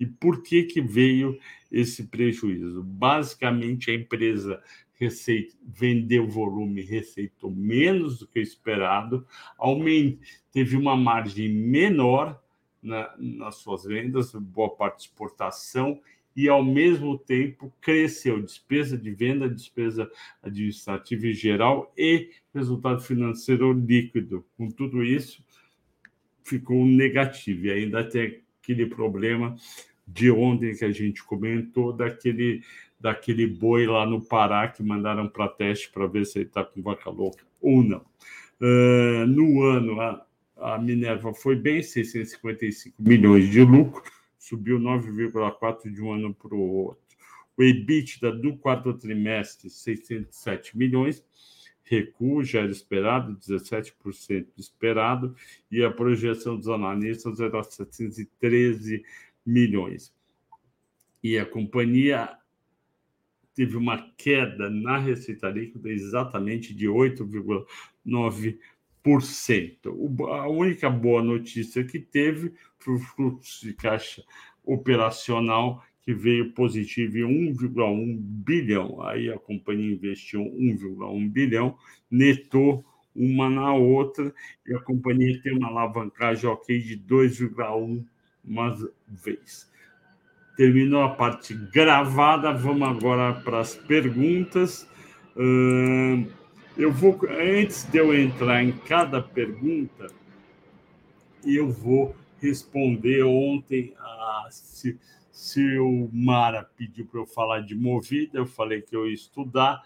E 0.00 0.06
por 0.06 0.42
que, 0.42 0.62
que 0.62 0.80
veio 0.80 1.38
esse 1.70 2.04
prejuízo? 2.04 2.82
Basicamente, 2.82 3.90
a 3.90 3.94
empresa 3.94 4.60
receita, 4.94 5.54
vendeu 5.62 6.26
volume, 6.26 6.82
receitou 6.82 7.50
menos 7.50 8.18
do 8.18 8.26
que 8.26 8.40
esperado, 8.40 9.26
aument, 9.56 10.18
teve 10.52 10.76
uma 10.76 10.96
margem 10.96 11.48
menor 11.48 12.42
na, 12.82 13.14
nas 13.18 13.56
suas 13.56 13.84
vendas, 13.84 14.32
boa 14.32 14.70
parte 14.70 14.96
de 14.96 15.02
exportação, 15.04 16.00
e, 16.36 16.48
ao 16.48 16.64
mesmo 16.64 17.18
tempo, 17.18 17.72
cresceu 17.80 18.40
despesa 18.40 18.96
de 18.96 19.10
venda, 19.10 19.48
despesa 19.48 20.10
administrativa 20.42 21.26
em 21.26 21.34
geral 21.34 21.92
e 21.96 22.30
resultado 22.54 23.02
financeiro 23.02 23.72
líquido. 23.72 24.44
Com 24.56 24.70
tudo 24.70 25.02
isso, 25.02 25.44
ficou 26.44 26.84
negativo. 26.84 27.66
E 27.66 27.72
ainda 27.72 28.04
tem 28.04 28.42
aquele 28.62 28.86
problema 28.86 29.56
de 30.12 30.30
ontem 30.30 30.74
que 30.74 30.84
a 30.84 30.90
gente 30.90 31.22
comentou, 31.22 31.92
daquele, 31.92 32.62
daquele 32.98 33.46
boi 33.46 33.86
lá 33.86 34.04
no 34.04 34.20
Pará 34.20 34.68
que 34.68 34.82
mandaram 34.82 35.28
para 35.28 35.48
teste 35.48 35.90
para 35.90 36.06
ver 36.06 36.26
se 36.26 36.38
ele 36.38 36.46
está 36.46 36.64
com 36.64 36.82
vaca 36.82 37.10
louca 37.10 37.44
ou 37.60 37.82
não. 37.82 38.04
Uh, 38.60 39.26
no 39.26 39.62
ano, 39.62 40.00
a, 40.00 40.26
a 40.56 40.78
Minerva 40.78 41.32
foi 41.32 41.56
bem, 41.56 41.82
655 41.82 42.94
milhões 42.98 43.48
de 43.48 43.62
lucro 43.62 44.02
subiu 44.38 44.78
9,4% 44.78 45.92
de 45.92 46.02
um 46.02 46.12
ano 46.12 46.34
para 46.34 46.54
o 46.54 46.60
outro. 46.60 47.00
O 47.56 47.62
EBITDA 47.62 48.32
do 48.32 48.56
quarto 48.56 48.92
trimestre, 48.94 49.68
607 49.68 50.76
milhões, 50.76 51.24
recuo 51.84 52.42
já 52.42 52.60
era 52.60 52.70
esperado, 52.70 53.36
17% 53.36 54.46
esperado, 54.56 55.34
e 55.70 55.84
a 55.84 55.90
projeção 55.90 56.56
dos 56.56 56.68
analistas 56.68 57.40
era 57.40 57.62
713 57.62 58.90
milhões. 58.90 59.29
E 61.22 61.38
a 61.38 61.44
companhia 61.46 62.36
teve 63.54 63.76
uma 63.76 64.10
queda 64.16 64.70
na 64.70 64.96
receita 64.98 65.48
líquida 65.50 65.90
exatamente 65.90 66.74
de 66.74 66.86
8,9%. 66.86 68.58
A 70.28 70.48
única 70.48 70.88
boa 70.88 71.22
notícia 71.22 71.84
que 71.84 71.98
teve 71.98 72.54
foi 72.78 72.94
o 72.94 72.98
fluxo 72.98 73.66
de 73.66 73.74
caixa 73.74 74.24
operacional 74.64 75.84
que 76.02 76.14
veio 76.14 76.52
positivo 76.52 77.18
em 77.18 77.52
1,1 77.52 78.16
bilhão. 78.18 79.02
Aí 79.02 79.30
a 79.30 79.38
companhia 79.38 79.92
investiu 79.92 80.40
1,1 80.40 81.30
bilhão, 81.30 81.76
netou 82.10 82.84
uma 83.14 83.50
na 83.50 83.74
outra 83.74 84.32
e 84.66 84.74
a 84.74 84.80
companhia 84.80 85.40
tem 85.42 85.56
uma 85.56 85.68
alavancagem 85.68 86.48
ok 86.48 86.78
de 86.80 86.96
2,1 86.96 88.04
uma 88.44 88.76
vez. 89.06 89.70
Terminou 90.56 91.02
a 91.02 91.10
parte 91.10 91.54
gravada, 91.54 92.52
vamos 92.52 92.88
agora 92.88 93.34
para 93.40 93.60
as 93.60 93.74
perguntas. 93.74 94.86
Eu 96.76 96.92
vou, 96.92 97.18
antes 97.28 97.84
de 97.84 97.98
eu 97.98 98.14
entrar 98.14 98.62
em 98.62 98.72
cada 98.72 99.22
pergunta, 99.22 100.06
eu 101.44 101.70
vou 101.70 102.14
responder 102.38 103.22
ontem 103.22 103.94
a 103.98 104.48
se, 104.50 104.98
se 105.30 105.78
o 105.78 106.10
Mara 106.12 106.64
pediu 106.76 107.06
para 107.06 107.20
eu 107.20 107.26
falar 107.26 107.60
de 107.60 107.74
Movida, 107.74 108.38
eu 108.38 108.46
falei 108.46 108.82
que 108.82 108.94
eu 108.94 109.06
ia 109.06 109.14
estudar. 109.14 109.82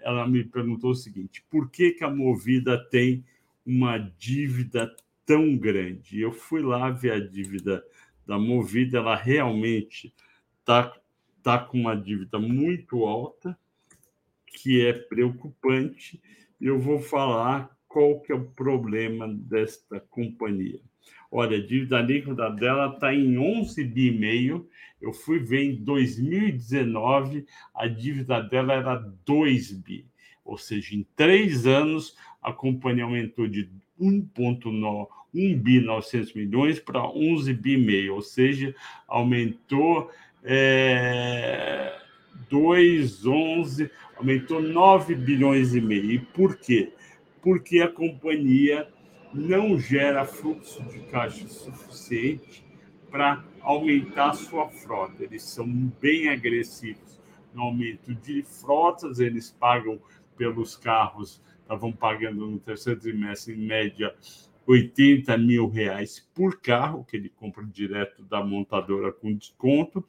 Ela 0.00 0.26
me 0.26 0.44
perguntou 0.44 0.90
o 0.90 0.94
seguinte: 0.94 1.44
por 1.50 1.70
que, 1.70 1.92
que 1.92 2.04
a 2.04 2.10
Movida 2.10 2.78
tem 2.90 3.24
uma 3.64 3.98
dívida 3.98 4.94
tão 5.30 5.56
grande? 5.56 6.20
Eu 6.20 6.32
fui 6.32 6.60
lá 6.60 6.90
ver 6.90 7.12
a 7.12 7.20
dívida 7.20 7.84
da 8.26 8.36
Movida, 8.36 8.98
ela 8.98 9.14
realmente 9.14 10.12
está 10.58 10.92
tá 11.40 11.56
com 11.56 11.78
uma 11.78 11.94
dívida 11.94 12.36
muito 12.40 13.04
alta 13.04 13.56
que 14.44 14.84
é 14.84 14.92
preocupante. 14.92 16.20
Eu 16.60 16.80
vou 16.80 16.98
falar 16.98 17.70
qual 17.86 18.18
que 18.18 18.32
é 18.32 18.34
o 18.34 18.44
problema 18.44 19.28
desta 19.28 20.00
companhia. 20.00 20.80
Olha, 21.30 21.58
a 21.58 21.64
dívida 21.64 22.00
líquida 22.00 22.50
dela 22.50 22.92
está 22.92 23.14
em 23.14 23.38
11 23.38 23.84
bi 23.84 24.10
meio. 24.10 24.68
Eu 25.00 25.12
fui 25.12 25.38
ver 25.38 25.62
em 25.62 25.76
2019, 25.76 27.46
a 27.72 27.86
dívida 27.86 28.40
dela 28.40 28.72
era 28.72 28.96
2 29.24 29.70
bi. 29.74 30.04
Ou 30.44 30.58
seja, 30.58 30.96
em 30.96 31.06
três 31.14 31.68
anos, 31.68 32.16
a 32.42 32.52
companhia 32.52 33.04
aumentou 33.04 33.46
de 33.46 33.70
1,9 34.00 35.19
1 35.34 35.58
bi 35.58 35.80
900 35.80 36.34
milhões 36.34 36.78
para 36.78 37.02
11 37.06 37.52
bi 37.54 37.76
meio, 37.76 38.14
ou 38.14 38.22
seja, 38.22 38.74
aumentou 39.06 40.10
é, 40.42 41.96
2,11, 42.50 43.90
aumentou 44.16 44.60
9 44.60 45.14
bilhões 45.14 45.74
e 45.74 45.80
meio. 45.80 46.10
E 46.10 46.18
por 46.18 46.56
quê? 46.56 46.92
Porque 47.42 47.80
a 47.80 47.88
companhia 47.88 48.88
não 49.32 49.78
gera 49.78 50.24
fluxo 50.24 50.82
de 50.84 51.00
caixa 51.00 51.46
suficiente 51.48 52.64
para 53.10 53.44
aumentar 53.60 54.34
sua 54.34 54.68
frota. 54.68 55.22
Eles 55.22 55.42
são 55.42 55.66
bem 56.00 56.28
agressivos 56.28 57.20
no 57.54 57.62
aumento 57.62 58.14
de 58.14 58.42
frotas, 58.42 59.18
eles 59.18 59.50
pagam 59.58 60.00
pelos 60.36 60.76
carros, 60.76 61.42
estavam 61.62 61.92
pagando 61.92 62.46
no 62.46 62.58
terceiro 62.58 63.00
trimestre, 63.00 63.54
em 63.54 63.66
média, 63.66 64.14
80 64.70 65.36
mil 65.36 65.68
reais 65.68 66.20
por 66.32 66.60
carro, 66.60 67.04
que 67.04 67.16
ele 67.16 67.28
compra 67.28 67.66
direto 67.66 68.22
da 68.22 68.44
montadora 68.44 69.12
com 69.12 69.34
desconto, 69.34 70.06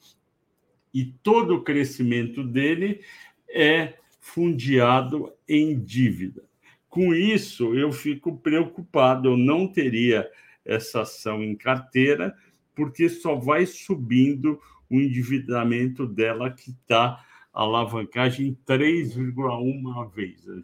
e 0.93 1.05
todo 1.23 1.55
o 1.55 1.63
crescimento 1.63 2.43
dele 2.43 3.01
é 3.49 3.95
fundiado 4.19 5.33
em 5.49 5.79
dívida. 5.79 6.43
Com 6.87 7.11
isso, 7.11 7.73
eu 7.73 7.91
fico 7.91 8.37
preocupado, 8.37 9.29
eu 9.29 9.37
não 9.37 9.67
teria 9.67 10.29
essa 10.63 11.01
ação 11.01 11.41
em 11.41 11.55
carteira, 11.55 12.35
porque 12.75 13.09
só 13.09 13.33
vai 13.33 13.65
subindo 13.65 14.59
o 14.87 14.95
endividamento 14.99 16.05
dela 16.05 16.51
que 16.51 16.69
está 16.69 17.25
alavancagem 17.53 18.57
3,1 18.65 20.09
vez. 20.09 20.47
A 20.47 20.61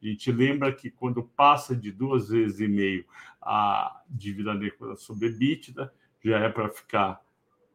gente 0.00 0.32
lembra 0.32 0.72
que 0.72 0.90
quando 0.90 1.22
passa 1.22 1.76
de 1.76 1.92
duas 1.92 2.28
vezes 2.30 2.60
e 2.60 2.68
meio 2.68 3.04
a 3.40 4.02
dívida 4.08 4.52
líquida 4.52 4.96
sobre 4.96 5.28
EBITDA, 5.28 5.92
já 6.22 6.38
é 6.38 6.48
para 6.48 6.68
ficar 6.68 7.20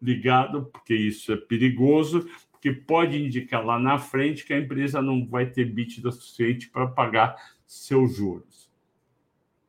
ligado, 0.02 0.66
porque 0.66 0.96
isso 0.96 1.32
é 1.32 1.38
perigoso, 1.38 2.30
porque 2.52 2.72
pode 2.72 3.18
indicar 3.22 3.66
lá 3.66 3.80
na 3.80 3.98
frente 3.98 4.46
que 4.46 4.54
a 4.54 4.60
empresa 4.60 5.02
não 5.02 5.26
vai 5.28 5.46
ter 5.46 5.66
bítida 5.66 6.12
suficiente 6.12 6.70
para 6.70 6.88
pagar 6.88 7.36
seus 7.66 8.16
juros. 8.16 8.72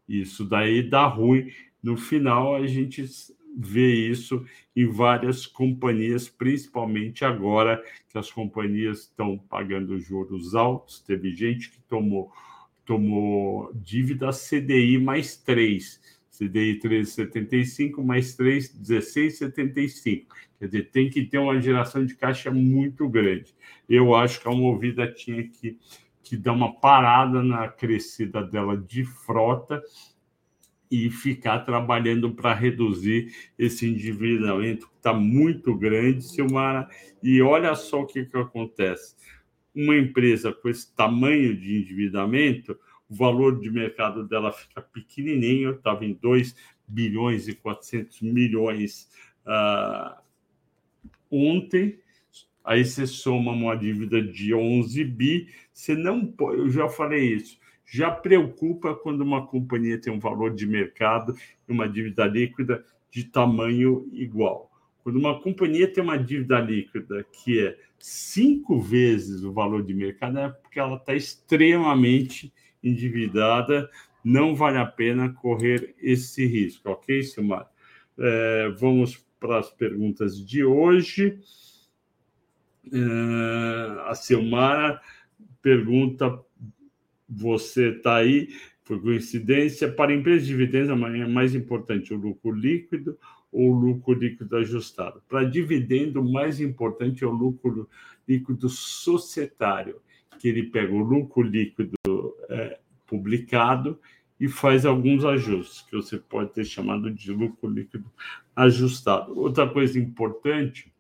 Isso 0.09 0.45
daí 0.45 0.83
dá 0.83 1.07
ruim. 1.07 1.51
No 1.83 1.97
final, 1.97 2.55
a 2.55 2.67
gente 2.67 3.05
vê 3.57 4.09
isso 4.09 4.45
em 4.75 4.87
várias 4.87 5.47
companhias, 5.47 6.29
principalmente 6.29 7.25
agora 7.25 7.83
que 8.09 8.19
as 8.19 8.31
companhias 8.31 9.01
estão 9.01 9.39
pagando 9.39 9.99
juros 9.99 10.55
altos. 10.55 11.01
Teve 11.01 11.35
gente 11.35 11.71
que 11.71 11.81
tomou, 11.89 12.31
tomou 12.85 13.73
dívida 13.75 14.31
CDI 14.31 14.99
mais 14.99 15.37
3 15.37 16.17
CDI 16.37 16.79
13,75 16.79 18.05
mais 18.05 18.35
3, 18.35 18.79
16,75. 18.79 20.27
Quer 20.59 20.67
dizer, 20.67 20.91
tem 20.91 21.09
que 21.09 21.25
ter 21.25 21.39
uma 21.39 21.61
geração 21.61 22.05
de 22.05 22.15
caixa 22.15 22.51
muito 22.51 23.09
grande. 23.09 23.55
Eu 23.89 24.15
acho 24.15 24.41
que 24.41 24.49
a 24.49 24.53
Movida 24.53 25.11
tinha 25.11 25.43
que, 25.49 25.79
que 26.23 26.37
dar 26.37 26.53
uma 26.53 26.75
parada 26.75 27.43
na 27.43 27.69
crescida 27.69 28.43
dela 28.43 28.77
de 28.77 29.05
frota 29.05 29.83
e 30.91 31.11
ficar 31.11 31.61
trabalhando 31.61 32.33
para 32.33 32.55
reduzir 32.55 33.33
esse 33.59 33.89
endividamento 33.89 34.89
que 34.89 34.97
está 34.97 35.13
muito 35.13 35.75
grande, 35.75 36.25
Silmara. 36.25 36.89
E 37.23 37.41
olha 37.43 37.75
só 37.75 38.03
o 38.03 38.07
que, 38.07 38.25
que 38.25 38.37
acontece. 38.37 39.17
Uma 39.75 39.97
empresa 39.97 40.53
com 40.53 40.69
esse 40.69 40.95
tamanho 40.95 41.57
de 41.57 41.77
endividamento, 41.77 42.79
o 43.09 43.15
valor 43.15 43.61
de 43.61 43.71
mercado 43.71 44.27
dela 44.27 44.53
fica 44.53 44.81
pequenininho, 44.81 45.73
estava 45.73 46.05
em 46.05 46.15
2 46.15 46.55
bilhões 46.87 47.49
e 47.49 47.55
400 47.55 48.23
milhões 48.23 49.09
uh, 49.45 50.17
ontem, 51.31 51.99
aí 52.65 52.85
você 52.85 53.07
soma 53.07 53.53
uma 53.53 53.77
dívida 53.77 54.23
de 54.23 54.55
11 54.55 55.05
bi, 55.05 55.49
você 55.73 55.95
não 55.95 56.27
pode, 56.27 56.59
eu 56.59 56.71
já 56.71 56.89
falei 56.89 57.35
isso, 57.35 57.59
já 57.87 58.11
preocupa 58.11 58.95
quando 58.95 59.21
uma 59.21 59.47
companhia 59.47 60.01
tem 60.01 60.13
um 60.13 60.19
valor 60.19 60.55
de 60.55 60.67
mercado 60.67 61.35
e 61.69 61.73
uma 61.73 61.89
dívida 61.89 62.27
líquida 62.27 62.85
de 63.11 63.25
tamanho 63.25 64.09
igual. 64.13 64.71
Quando 65.03 65.17
uma 65.17 65.41
companhia 65.41 65.87
tem 65.91 66.03
uma 66.03 66.19
dívida 66.19 66.59
líquida 66.59 67.25
que 67.31 67.65
é 67.65 67.79
cinco 67.97 68.81
vezes 68.81 69.45
o 69.45 69.53
valor 69.53 69.85
de 69.85 69.95
mercado, 69.95 70.39
é 70.39 70.49
porque 70.49 70.81
ela 70.81 70.97
está 70.97 71.15
extremamente 71.15 72.53
endividada, 72.83 73.89
não 74.25 74.55
vale 74.55 74.79
a 74.79 74.85
pena 74.85 75.33
correr 75.33 75.95
esse 76.03 76.45
risco, 76.45 76.91
ok, 76.91 77.23
Silmar? 77.23 77.71
É, 78.19 78.69
vamos 78.79 79.25
para 79.39 79.59
as 79.59 79.71
perguntas 79.71 80.45
de 80.45 80.65
hoje. 80.65 81.39
É, 82.93 84.11
a 84.11 84.15
Silmara 84.15 85.01
pergunta 85.63 86.41
você 87.29 87.91
está 87.91 88.17
aí, 88.17 88.49
por 88.85 89.01
coincidência, 89.03 89.91
para 89.91 90.15
empresas 90.15 90.47
de 90.47 90.53
dividendos, 90.53 90.91
é 90.91 91.27
mais 91.27 91.55
importante 91.55 92.15
o 92.15 92.17
lucro 92.17 92.53
líquido 92.53 93.19
ou 93.51 93.73
o 93.73 93.75
lucro 93.75 94.15
líquido 94.15 94.57
ajustado. 94.57 95.23
Para 95.29 95.45
dividendo, 95.45 96.21
o 96.21 96.33
mais 96.33 96.61
importante 96.61 97.25
é 97.25 97.27
o 97.27 97.33
lucro 97.33 97.89
líquido 98.29 98.69
societário, 98.69 100.01
que 100.39 100.49
ele 100.49 100.65
pega 100.65 100.93
o 100.93 100.99
lucro 100.99 101.43
líquido 101.43 101.97
é, 102.49 102.79
publicado 103.07 103.99
e 104.39 104.49
faz 104.49 104.85
alguns 104.85 105.25
ajustes, 105.25 105.83
que 105.83 105.97
você 105.97 106.19
pode 106.19 106.53
ter 106.53 106.65
chamado 106.65 107.11
de 107.11 107.33
lucro 107.33 107.69
líquido 107.71 108.11
ajustado. 108.55 109.39
Outra 109.39 109.69
coisa 109.69 109.99
importante 109.99 110.93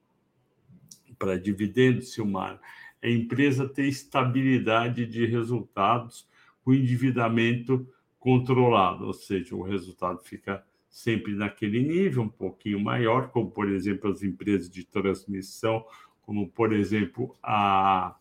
para 1.18 1.38
dividendos, 1.38 2.12
Silmar, 2.12 2.60
a 3.02 3.08
empresa 3.08 3.68
ter 3.68 3.86
estabilidade 3.86 5.06
de 5.06 5.26
resultados 5.26 6.28
com 6.64 6.74
endividamento 6.74 7.86
controlado, 8.18 9.06
ou 9.06 9.14
seja, 9.14 9.54
o 9.54 9.62
resultado 9.62 10.18
fica 10.24 10.64
sempre 10.88 11.34
naquele 11.34 11.80
nível, 11.80 12.22
um 12.22 12.28
pouquinho 12.28 12.80
maior, 12.80 13.28
como, 13.28 13.50
por 13.50 13.68
exemplo, 13.68 14.10
as 14.10 14.22
empresas 14.22 14.68
de 14.68 14.82
transmissão, 14.82 15.84
como, 16.22 16.48
por 16.48 16.72
exemplo, 16.72 17.36
a, 17.42 18.16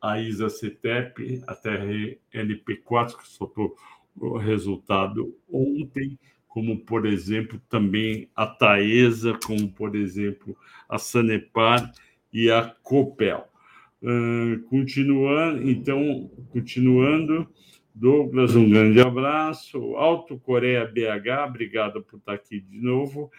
a 0.00 0.20
ISA 0.20 0.48
CETEP, 0.50 1.42
a 1.46 1.56
TRLP4, 1.56 3.16
que 3.16 3.28
soltou 3.28 3.76
o 4.16 4.36
resultado 4.36 5.34
ontem, 5.50 6.18
como, 6.46 6.78
por 6.78 7.06
exemplo, 7.06 7.60
também 7.68 8.28
a 8.36 8.46
Taesa, 8.46 9.36
como, 9.44 9.72
por 9.72 9.96
exemplo, 9.96 10.56
a 10.88 10.98
Sanepar 10.98 11.90
e 12.32 12.50
a 12.50 12.68
Copel. 12.82 13.48
Uh, 14.02 14.60
continuando, 14.64 15.70
então, 15.70 16.28
continuando, 16.50 17.48
Douglas, 17.94 18.56
um 18.56 18.68
grande 18.68 19.00
abraço. 19.00 19.78
Alto 19.96 20.38
Coreia 20.38 20.84
BH, 20.84 21.46
obrigado 21.46 22.02
por 22.02 22.18
estar 22.18 22.32
aqui 22.32 22.60
de 22.60 22.80
novo. 22.80 23.30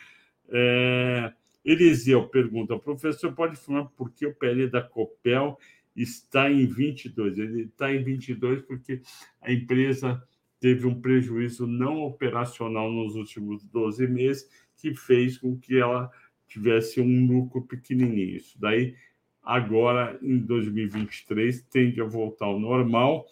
É, 0.49 1.34
Eliseu 1.65 2.28
pergunta, 2.28 2.78
professor, 2.78 3.34
pode 3.34 3.58
falar 3.58 3.86
por 3.86 4.12
que 4.12 4.26
o 4.26 4.36
PL 4.36 4.69
da 4.69 4.82
Copel 4.82 5.58
está 5.95 6.52
em 6.52 6.65
22? 6.65 7.38
Ele 7.38 7.63
está 7.63 7.93
em 7.93 8.04
22 8.04 8.62
porque 8.62 9.02
a 9.41 9.52
empresa 9.52 10.21
teve 10.60 10.88
um 10.88 11.02
prejuízo 11.02 11.67
não 11.67 12.04
operacional 12.04 12.91
nos 12.91 13.15
últimos 13.15 13.63
12 13.65 14.08
meses, 14.08 14.47
que 14.78 14.93
fez 14.93 15.38
com 15.38 15.58
que 15.58 15.78
ela 15.78 16.10
tivesse 16.47 17.02
um 17.02 17.28
lucro 17.28 17.63
pequenininho. 17.63 18.38
Isso 18.38 18.60
daí 18.60 18.95
agora 19.43 20.17
em 20.21 20.38
2023 20.39 21.62
tende 21.63 22.01
a 22.01 22.06
voltar 22.06 22.45
ao 22.45 22.60
normal. 22.60 23.25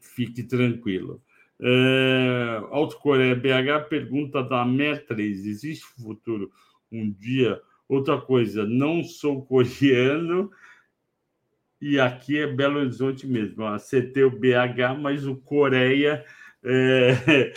Fique 0.00 0.42
tranquilo. 0.42 1.22
É, 1.60 2.62
Alto 2.70 2.98
Coreia 2.98 3.34
BH 3.34 3.88
pergunta 3.88 4.42
da 4.42 4.64
MER3: 4.64 5.20
existe 5.20 5.84
futuro 5.86 6.50
um 6.90 7.10
dia? 7.10 7.60
Outra 7.88 8.20
coisa, 8.20 8.64
não 8.64 9.02
sou 9.02 9.44
coreano 9.44 10.50
e 11.80 11.98
aqui 11.98 12.38
é 12.38 12.46
Belo 12.46 12.78
Horizonte 12.78 13.26
mesmo. 13.26 13.64
A 13.64 13.78
CT 13.78 14.24
o 14.24 14.30
BH, 14.30 15.00
mas 15.00 15.26
o 15.26 15.34
Coreia 15.34 16.24
é, 16.62 17.52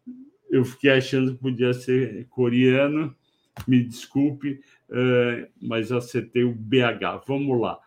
eu 0.50 0.64
fiquei 0.64 0.90
achando 0.90 1.34
que 1.34 1.40
podia 1.40 1.74
ser 1.74 2.26
coreano. 2.28 3.14
Me 3.66 3.82
desculpe, 3.82 4.60
é, 4.90 5.48
mas 5.60 5.90
acertei 5.90 6.44
o 6.44 6.54
BH. 6.54 7.24
Vamos 7.26 7.60
lá. 7.60 7.78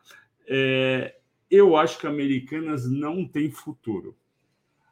É, 0.47 1.15
eu 1.49 1.75
acho 1.75 1.99
que 1.99 2.07
Americanas 2.07 2.89
não 2.89 3.27
tem 3.27 3.49
futuro. 3.49 4.15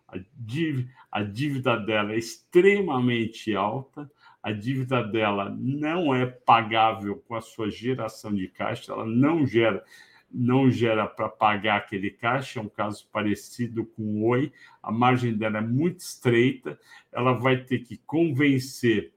A 0.08 0.18
dívida, 0.34 0.90
a 1.12 1.22
dívida 1.22 1.78
dela 1.78 2.14
é 2.14 2.18
extremamente 2.18 3.54
alta, 3.54 4.10
a 4.42 4.52
dívida 4.52 5.04
dela 5.04 5.54
não 5.60 6.16
é 6.16 6.26
pagável 6.26 7.18
com 7.28 7.36
a 7.36 7.42
sua 7.42 7.70
geração 7.70 8.34
de 8.34 8.48
caixa, 8.48 8.94
ela 8.94 9.06
não 9.06 9.46
gera 9.46 9.84
não 10.30 10.70
gera 10.70 11.08
para 11.08 11.30
pagar 11.30 11.78
aquele 11.78 12.12
caixa, 12.12 12.60
é 12.60 12.64
um 12.64 12.70
caso 12.70 13.08
parecido 13.12 13.86
com 13.86 14.04
o 14.04 14.28
Oi, 14.28 14.52
a 14.84 14.92
margem 14.92 15.34
dela 15.34 15.60
é 15.60 15.62
muito 15.62 16.00
estreita, 16.00 16.78
ela 17.12 17.34
vai 17.34 17.64
ter 17.64 17.80
que 17.80 17.98
convencer 18.06 19.14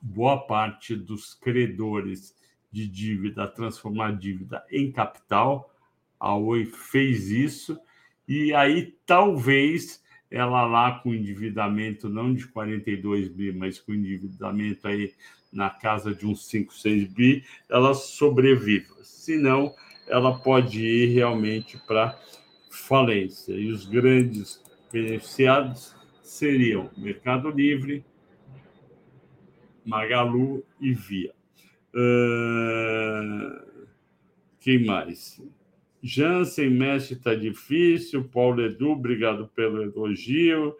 boa 0.00 0.38
parte 0.38 0.94
dos 0.94 1.34
credores 1.34 2.34
de 2.72 2.86
dívida, 2.86 3.48
transformar 3.48 4.16
dívida 4.16 4.64
em 4.70 4.90
capital. 4.90 5.74
A 6.18 6.34
Oi 6.36 6.64
fez 6.64 7.30
isso, 7.30 7.78
e 8.28 8.54
aí 8.54 8.94
talvez 9.06 10.02
ela 10.30 10.64
lá 10.64 11.00
com 11.00 11.12
endividamento 11.12 12.08
não 12.08 12.32
de 12.32 12.46
42 12.46 13.28
bi, 13.28 13.52
mas 13.52 13.80
com 13.80 13.92
endividamento 13.92 14.86
aí 14.86 15.12
na 15.52 15.68
casa 15.68 16.14
de 16.14 16.24
uns 16.24 16.46
5, 16.46 16.72
6 16.72 17.12
bi, 17.12 17.44
ela 17.68 17.92
sobreviva. 17.94 18.94
Senão, 19.02 19.74
ela 20.06 20.38
pode 20.38 20.84
ir 20.84 21.14
realmente 21.14 21.78
para 21.86 22.16
falência. 22.70 23.52
E 23.54 23.72
os 23.72 23.86
grandes 23.86 24.62
beneficiados 24.92 25.94
seriam 26.22 26.90
Mercado 26.96 27.50
Livre, 27.50 28.04
Magalu 29.84 30.64
e 30.80 30.92
Via. 30.92 31.32
Uh, 31.94 33.86
quem 34.60 34.84
mais? 34.84 35.42
Jansen, 36.02 36.70
Mestre 36.70 37.16
está 37.16 37.34
difícil. 37.34 38.24
Paulo 38.24 38.62
Edu, 38.62 38.90
obrigado 38.90 39.48
pelo 39.48 39.82
elogio. 39.82 40.76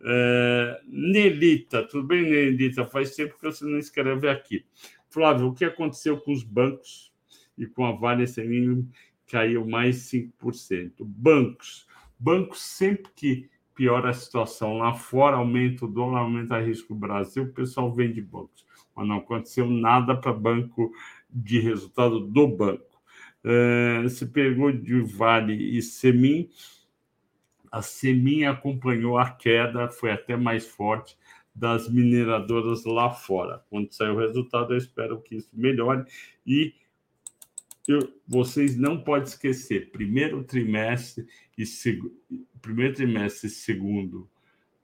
Uh, 0.00 0.76
Nelita, 0.86 1.86
tudo 1.86 2.06
bem, 2.06 2.22
Nelita? 2.22 2.84
Faz 2.84 3.14
tempo 3.14 3.36
que 3.36 3.44
você 3.44 3.64
não 3.64 3.78
escreve 3.78 4.28
aqui. 4.28 4.64
Flávio, 5.08 5.48
o 5.48 5.54
que 5.54 5.64
aconteceu 5.64 6.18
com 6.18 6.32
os 6.32 6.42
bancos 6.42 7.12
e 7.56 7.66
com 7.66 7.86
a 7.86 7.92
Vale 7.92 8.26
Selim 8.26 8.88
caiu 9.26 9.64
mais 9.64 10.10
5%? 10.10 10.92
Bancos. 11.00 11.86
Bancos, 12.18 12.60
sempre 12.60 13.12
que 13.14 13.48
piora 13.74 14.10
a 14.10 14.14
situação 14.14 14.78
lá 14.78 14.94
fora, 14.94 15.36
aumenta 15.36 15.84
o 15.84 15.88
dólar, 15.88 16.20
aumenta 16.20 16.58
o 16.58 16.64
risco 16.64 16.94
Brasil, 16.94 17.44
o 17.44 17.52
pessoal 17.52 17.92
vende 17.92 18.20
bancos. 18.22 18.64
Mas 18.94 19.08
não 19.08 19.16
aconteceu 19.16 19.68
nada 19.68 20.16
para 20.16 20.32
banco 20.32 20.92
de 21.28 21.58
resultado 21.58 22.20
do 22.20 22.46
banco. 22.46 23.02
Uh, 23.44 24.08
se 24.08 24.26
pegou 24.26 24.72
de 24.72 25.00
Vale 25.02 25.76
e 25.76 25.82
Semin, 25.82 26.48
a 27.70 27.82
Semin 27.82 28.44
acompanhou 28.44 29.18
a 29.18 29.28
queda, 29.30 29.88
foi 29.88 30.12
até 30.12 30.36
mais 30.36 30.66
forte 30.66 31.18
das 31.54 31.88
mineradoras 31.88 32.84
lá 32.84 33.10
fora. 33.10 33.62
Quando 33.68 33.92
sair 33.92 34.10
o 34.10 34.18
resultado, 34.18 34.72
eu 34.72 34.78
espero 34.78 35.20
que 35.20 35.36
isso 35.36 35.50
melhore 35.52 36.04
e 36.46 36.72
eu, 37.86 38.00
vocês 38.26 38.76
não 38.76 39.00
podem 39.02 39.28
esquecer, 39.28 39.90
primeiro 39.90 40.42
trimestre 40.42 41.26
e 41.56 41.64
primeiro 42.60 42.94
trimestre 42.94 43.48
e 43.48 43.50
segundo, 43.50 44.28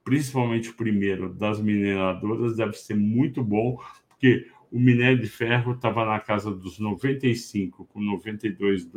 principalmente 0.04 0.70
o 0.70 0.74
primeiro 0.74 1.32
das 1.32 1.60
mineradoras, 1.60 2.56
deve 2.56 2.74
ser 2.74 2.94
muito 2.94 3.42
bom, 3.42 3.80
porque 4.08 4.46
o 4.70 4.78
minério 4.78 5.18
de 5.18 5.28
ferro 5.28 5.72
estava 5.72 6.04
na 6.04 6.20
casa 6.20 6.54
dos 6.54 6.78
95 6.78 7.86
com 7.86 8.00
92 8.00 8.88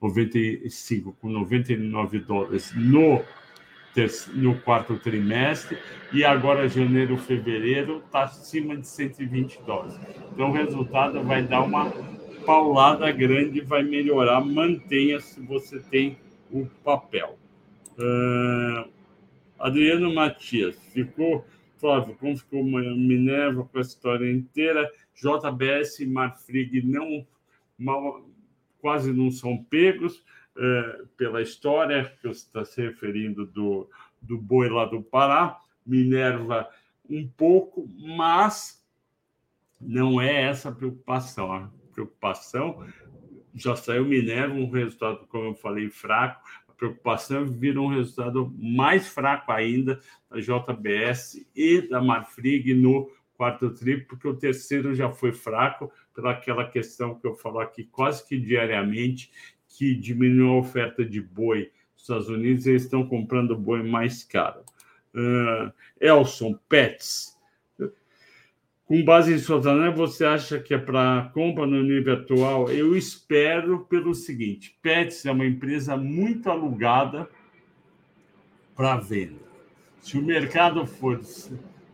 95 0.00 1.12
com 1.20 1.28
99 1.28 2.20
dólares 2.20 2.72
no 2.74 3.22
no 4.34 4.54
quarto 4.60 4.96
trimestre 4.98 5.76
e 6.12 6.24
agora 6.24 6.68
janeiro, 6.68 7.16
fevereiro 7.16 8.02
está 8.06 8.22
acima 8.22 8.76
de 8.76 8.86
120 8.86 9.62
dólares. 9.62 9.98
Então 10.32 10.50
o 10.50 10.52
resultado 10.52 11.22
vai 11.24 11.42
dar 11.42 11.62
uma 11.62 11.92
paulada 12.50 13.12
grande, 13.12 13.60
vai 13.60 13.84
melhorar. 13.84 14.40
Mantenha 14.40 15.20
se 15.20 15.40
você 15.40 15.78
tem 15.78 16.18
o 16.50 16.66
papel. 16.82 17.38
Uh, 17.96 18.90
Adriano 19.56 20.12
Matias, 20.12 20.76
ficou, 20.92 21.46
Flávio, 21.78 22.16
como 22.16 22.36
ficou 22.36 22.64
Minerva 22.64 23.64
com 23.64 23.78
a 23.78 23.80
história 23.80 24.28
inteira? 24.28 24.90
JBS 25.14 26.00
e 26.00 26.06
Marfrig 26.06 26.82
não, 26.82 27.24
mal, 27.78 28.28
quase 28.80 29.12
não 29.12 29.30
são 29.30 29.56
pegos 29.56 30.16
uh, 30.56 31.06
pela 31.16 31.40
história 31.40 32.12
que 32.20 32.26
você 32.26 32.46
está 32.46 32.64
se 32.64 32.82
referindo 32.82 33.46
do, 33.46 33.88
do 34.20 34.36
boi 34.36 34.68
lá 34.68 34.86
do 34.86 35.00
Pará. 35.00 35.56
Minerva 35.86 36.68
um 37.08 37.28
pouco, 37.28 37.88
mas 37.96 38.84
não 39.80 40.20
é 40.20 40.42
essa 40.42 40.70
a 40.70 40.72
preocupação. 40.72 41.70
Preocupação 42.00 42.84
já 43.54 43.76
saiu 43.76 44.04
Minerva, 44.04 44.54
um 44.54 44.70
resultado, 44.70 45.26
como 45.28 45.46
eu 45.46 45.54
falei, 45.54 45.90
fraco. 45.90 46.42
A 46.68 46.72
preocupação 46.72 47.46
vira 47.46 47.80
um 47.80 47.88
resultado 47.88 48.52
mais 48.58 49.08
fraco 49.08 49.50
ainda 49.52 50.00
da 50.30 50.38
JBS 50.40 51.46
e 51.54 51.82
da 51.82 52.00
Marfrig 52.00 52.74
no 52.74 53.10
quarto 53.34 53.70
tri, 53.70 53.98
porque 54.04 54.28
o 54.28 54.36
terceiro 54.36 54.94
já 54.94 55.10
foi 55.10 55.32
fraco 55.32 55.90
pelaquela 56.14 56.68
questão 56.68 57.14
que 57.14 57.26
eu 57.26 57.34
falo 57.34 57.58
aqui 57.58 57.84
quase 57.84 58.26
que 58.26 58.38
diariamente, 58.38 59.30
que 59.68 59.94
diminuiu 59.94 60.50
a 60.50 60.58
oferta 60.58 61.04
de 61.04 61.20
boi 61.20 61.70
nos 61.94 62.02
Estados 62.02 62.28
Unidos, 62.28 62.66
eles 62.66 62.84
estão 62.84 63.06
comprando 63.06 63.56
boi 63.56 63.82
mais 63.82 64.24
caro. 64.24 64.60
Uh, 65.14 65.72
Elson, 66.00 66.58
Pets. 66.68 67.38
Com 68.90 69.04
base 69.04 69.32
em 69.32 69.38
suas 69.38 69.68
análises, 69.68 69.96
você 69.96 70.24
acha 70.24 70.58
que 70.58 70.74
é 70.74 70.78
para 70.78 71.30
compra 71.32 71.64
no 71.64 71.80
nível 71.80 72.14
atual? 72.14 72.68
Eu 72.72 72.96
espero 72.96 73.84
pelo 73.84 74.16
seguinte: 74.16 74.76
Pets 74.82 75.24
é 75.24 75.30
uma 75.30 75.46
empresa 75.46 75.96
muito 75.96 76.50
alugada 76.50 77.30
para 78.74 78.96
venda. 78.96 79.38
Se 80.00 80.18
o 80.18 80.22
mercado 80.22 80.84
for. 80.88 81.20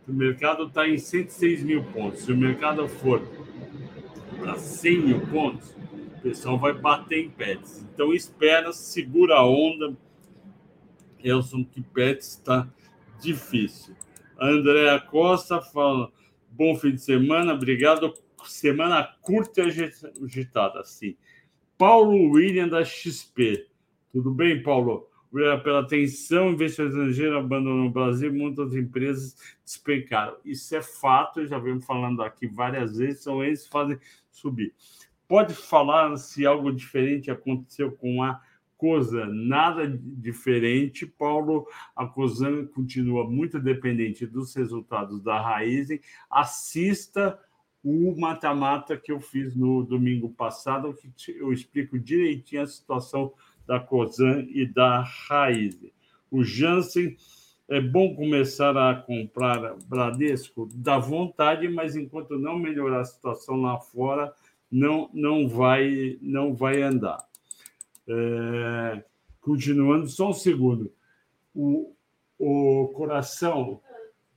O 0.07 0.11
mercado 0.11 0.63
está 0.63 0.87
em 0.87 0.97
106 0.97 1.61
mil 1.61 1.83
pontos, 1.83 2.21
se 2.21 2.31
o 2.31 2.37
mercado 2.37 2.87
for 2.87 3.21
para 4.39 4.55
100 4.55 4.99
mil 4.99 5.19
pontos, 5.27 5.75
o 6.17 6.21
pessoal 6.23 6.57
vai 6.57 6.73
bater 6.73 7.25
em 7.25 7.29
Pets. 7.29 7.85
Então, 7.93 8.11
espera, 8.11 8.73
segura 8.73 9.35
a 9.35 9.45
onda. 9.45 9.95
Elson, 11.23 11.63
que 11.63 11.79
Pets 11.79 12.29
está 12.29 12.67
difícil. 13.21 13.93
Andréa 14.39 14.99
Costa 14.99 15.61
fala: 15.61 16.11
bom 16.57 16.75
fim 16.75 16.95
de 16.95 17.01
semana, 17.01 17.53
obrigado. 17.53 18.11
Semana 18.45 19.07
curta 19.21 19.61
e 19.61 19.91
agitada, 20.23 20.83
sim. 20.83 21.15
Paulo 21.77 22.31
William 22.31 22.67
da 22.67 22.83
XP. 22.83 23.67
Tudo 24.11 24.31
bem, 24.31 24.63
Paulo? 24.63 25.07
Obrigado 25.31 25.61
pela 25.61 25.81
atenção. 25.81 26.49
Investidor 26.49 26.87
estrangeiro 26.87 27.37
abandonou 27.37 27.85
o 27.85 27.91
Brasil, 27.91 28.33
muitas 28.33 28.73
empresas 28.73 29.35
despencaram. 29.63 30.37
Isso 30.43 30.75
é 30.75 30.81
fato, 30.81 31.45
já 31.45 31.59
venho 31.59 31.79
falando 31.79 32.23
aqui 32.23 32.47
várias 32.47 32.97
vezes, 32.97 33.21
são 33.21 33.43
eles 33.43 33.65
que 33.65 33.69
fazem 33.69 33.99
subir. 34.31 34.73
Pode 35.27 35.53
falar 35.53 36.15
se 36.17 36.45
algo 36.45 36.71
diferente 36.71 37.29
aconteceu 37.29 37.91
com 37.91 38.23
a 38.23 38.41
Coisa, 38.77 39.25
nada 39.25 39.87
diferente. 39.87 41.05
Paulo, 41.05 41.67
a 41.95 42.05
Cosan 42.05 42.67
continua 42.67 43.27
muito 43.27 43.59
dependente 43.59 44.25
dos 44.25 44.55
resultados 44.55 45.21
da 45.21 45.41
Raizen. 45.41 45.99
Assista 46.29 47.39
o 47.83 48.15
mata-mata 48.19 48.95
que 48.95 49.11
eu 49.11 49.19
fiz 49.19 49.55
no 49.55 49.83
domingo 49.83 50.29
passado, 50.29 50.93
que 50.93 51.31
eu 51.31 51.51
explico 51.51 51.97
direitinho 51.97 52.61
a 52.61 52.67
situação 52.67 53.33
da 53.65 53.79
Cosan 53.79 54.45
e 54.49 54.65
da 54.65 55.01
Raizen. 55.01 55.91
O 56.29 56.43
Jansen, 56.43 57.15
é 57.69 57.81
bom 57.81 58.15
começar 58.15 58.77
a 58.77 58.95
comprar 58.95 59.75
Bradesco? 59.87 60.69
Dá 60.73 60.97
vontade, 60.97 61.67
mas 61.67 61.97
enquanto 61.97 62.37
não 62.37 62.57
melhorar 62.57 63.01
a 63.01 63.05
situação 63.05 63.57
lá 63.57 63.77
fora, 63.77 64.33
não, 64.71 65.09
não, 65.13 65.49
vai, 65.49 66.17
não 66.21 66.53
vai 66.53 66.81
andar. 66.81 67.27
É, 68.07 69.03
continuando, 69.41 70.07
só 70.07 70.29
um 70.29 70.33
segundo. 70.33 70.91
O, 71.53 71.93
o 72.37 72.87
coração, 72.95 73.81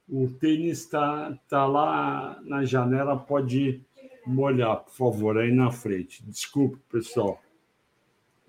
o 0.08 0.28
tênis 0.28 0.80
está 0.80 1.38
tá 1.48 1.66
lá 1.66 2.40
na 2.44 2.64
janela, 2.64 3.16
pode 3.16 3.80
molhar, 4.26 4.78
por 4.78 4.92
favor, 4.92 5.38
aí 5.38 5.52
na 5.52 5.70
frente. 5.70 6.24
Desculpe, 6.24 6.78
pessoal. 6.90 7.40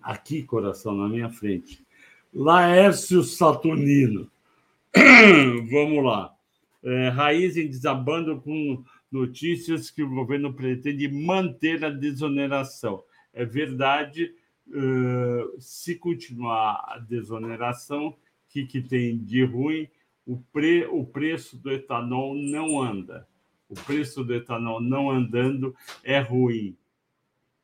Aqui, 0.02 0.44
coração, 0.44 0.96
na 0.96 1.08
minha 1.08 1.30
frente. 1.30 1.86
Laércio 2.34 3.24
Saturnino. 3.24 4.30
Vamos 5.70 6.04
lá. 6.04 6.34
É, 6.84 7.10
Raiz 7.10 7.58
em 7.58 7.68
desabando 7.68 8.42
com 8.42 8.84
notícias 9.12 9.92
que 9.92 10.02
o 10.02 10.10
governo 10.10 10.54
pretende 10.54 11.08
manter 11.08 11.84
a 11.86 11.90
desoneração. 11.90 13.04
É 13.34 13.46
verdade, 13.46 14.34
se 15.60 15.96
continuar 15.96 16.84
a 16.88 16.98
desoneração, 16.98 18.10
o 18.10 18.18
que, 18.50 18.66
que 18.66 18.82
tem 18.82 19.18
de 19.18 19.44
ruim? 19.44 19.88
O, 20.26 20.38
pre, 20.38 20.86
o 20.86 21.06
preço 21.06 21.58
do 21.58 21.72
etanol 21.72 22.36
não 22.36 22.82
anda. 22.82 23.28
O 23.68 23.74
preço 23.74 24.24
do 24.24 24.34
etanol 24.34 24.82
não 24.82 25.10
andando 25.10 25.76
é 26.04 26.20
ruim 26.20 26.78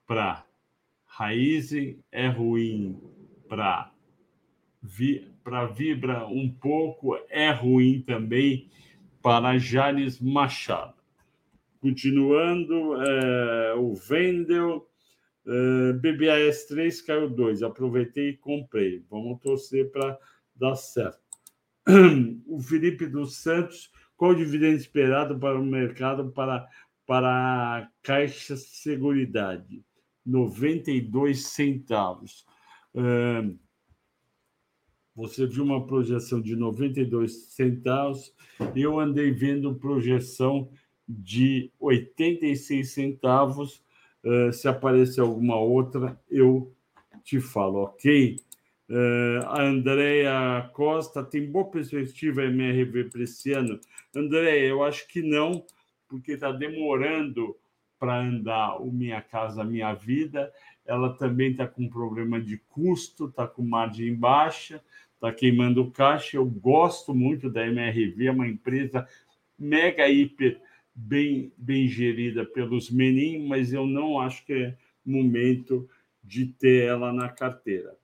para 0.06 0.46
raiz, 1.06 1.72
é 2.12 2.28
ruim 2.28 3.00
para 3.48 3.92
vi, 4.82 5.28
para 5.44 5.66
Vibra 5.66 6.28
um 6.28 6.50
pouco, 6.50 7.18
é 7.30 7.52
ruim 7.52 8.02
também 8.02 8.70
para 9.22 9.58
Jales 9.58 10.20
Machado. 10.20 10.96
Continuando, 11.82 13.02
é, 13.02 13.76
o 13.76 13.94
Vendel 13.94 14.88
BBAS 16.02 16.66
3 16.66 17.02
caiu 17.02 17.30
2. 17.30 17.64
Aproveitei 17.64 18.30
e 18.30 18.38
comprei. 18.38 19.04
Vamos 19.10 19.40
torcer 19.42 19.90
para 19.92 20.18
dar 20.56 20.76
certo. 20.76 21.20
O 22.48 22.60
Felipe 22.60 23.06
dos 23.06 23.38
Santos, 23.38 23.92
qual 24.16 24.32
o 24.32 24.36
dividendo 24.36 24.76
esperado 24.76 25.40
para 25.40 25.60
o 25.60 25.66
mercado 25.66 26.32
para, 26.32 26.68
para 27.06 27.30
a 27.30 27.88
Caixa 28.02 28.58
Seguridade? 28.58 29.84
92 30.26 31.48
centavos. 31.48 32.46
Você 35.16 35.48
viu 35.48 35.64
uma 35.64 35.86
projeção 35.88 36.42
de 36.42 36.56
92 36.56 37.48
centavos. 37.52 38.34
Eu 38.76 39.00
andei 39.00 39.32
vendo 39.32 39.76
projeção 39.76 40.70
de 41.08 41.72
86 41.80 42.92
centavos 42.92 43.82
Uh, 44.28 44.52
se 44.52 44.68
aparecer 44.68 45.22
alguma 45.22 45.58
outra, 45.58 46.20
eu 46.30 46.76
te 47.24 47.40
falo, 47.40 47.84
ok? 47.84 48.36
Uh, 48.90 49.46
a 49.46 49.62
Andrea 49.62 50.70
Costa 50.74 51.24
tem 51.24 51.50
boa 51.50 51.72
perspectiva 51.72 52.44
MRV 52.44 53.06
para 53.06 53.24
esse 53.24 53.54
ano? 53.54 53.80
Andréia, 54.14 54.68
eu 54.68 54.84
acho 54.84 55.08
que 55.08 55.22
não, 55.22 55.66
porque 56.10 56.34
está 56.34 56.52
demorando 56.52 57.56
para 57.98 58.20
andar 58.20 58.82
o 58.82 58.92
Minha 58.92 59.22
Casa 59.22 59.64
Minha 59.64 59.94
Vida. 59.94 60.52
Ela 60.86 61.14
também 61.14 61.52
está 61.52 61.66
com 61.66 61.88
problema 61.88 62.42
de 62.42 62.58
custo, 62.58 63.28
está 63.28 63.48
com 63.48 63.62
margem 63.62 64.14
baixa, 64.14 64.84
está 65.14 65.32
queimando 65.32 65.90
caixa. 65.90 66.36
Eu 66.36 66.46
gosto 66.46 67.16
muito 67.16 67.50
da 67.50 67.66
MRV, 67.66 68.28
é 68.28 68.32
uma 68.32 68.48
empresa 68.48 69.08
mega 69.58 70.06
hiper 70.10 70.62
bem, 70.98 71.54
bem 71.56 71.88
gerida 71.88 72.44
pelos 72.44 72.90
meninos, 72.90 73.48
mas 73.48 73.72
eu 73.72 73.86
não 73.86 74.20
acho 74.20 74.44
que 74.46 74.54
é 74.54 74.78
momento 75.06 75.88
de 76.24 76.48
ter 76.48 76.86
ela 76.86 77.14
na 77.14 77.30
carteira. 77.30 77.96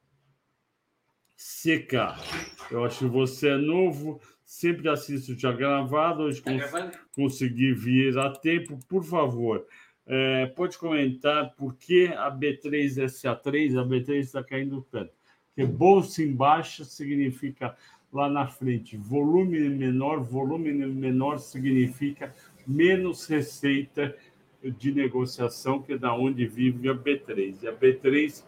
CK, 1.36 2.72
eu 2.72 2.86
acho 2.86 3.00
que 3.00 3.06
você 3.06 3.50
é 3.50 3.58
novo, 3.58 4.22
sempre 4.46 4.88
assisto 4.88 5.38
já 5.38 5.52
gravado, 5.52 6.24
hoje 6.24 6.42
tá 6.42 6.52
cons 6.52 6.98
consegui 7.12 7.74
vir 7.74 8.18
a 8.18 8.30
tempo. 8.30 8.80
Por 8.88 9.04
favor, 9.04 9.66
é, 10.06 10.46
pode 10.46 10.78
comentar 10.78 11.54
por 11.56 11.76
que 11.76 12.08
a 12.08 12.32
B3SA3, 12.32 13.82
a 13.82 13.86
B3 13.86 14.20
está 14.20 14.44
caindo 14.44 14.82
tanto. 14.90 15.12
Porque 15.48 15.70
bolsa 15.70 16.24
em 16.24 16.34
baixa 16.34 16.86
significa 16.86 17.76
lá 18.14 18.30
na 18.30 18.48
frente 18.48 18.96
volume 18.96 19.60
menor, 19.70 20.22
volume 20.22 20.72
menor 20.72 21.40
significa 21.40 22.34
menos 22.66 23.26
receita 23.26 24.16
de 24.64 24.92
negociação, 24.94 25.82
que 25.82 25.98
da 25.98 26.14
onde 26.16 26.46
vive 26.48 26.90
a 26.90 26.96
B3. 26.96 27.64
E 27.64 27.68
a 27.68 27.74
B3, 27.74 28.44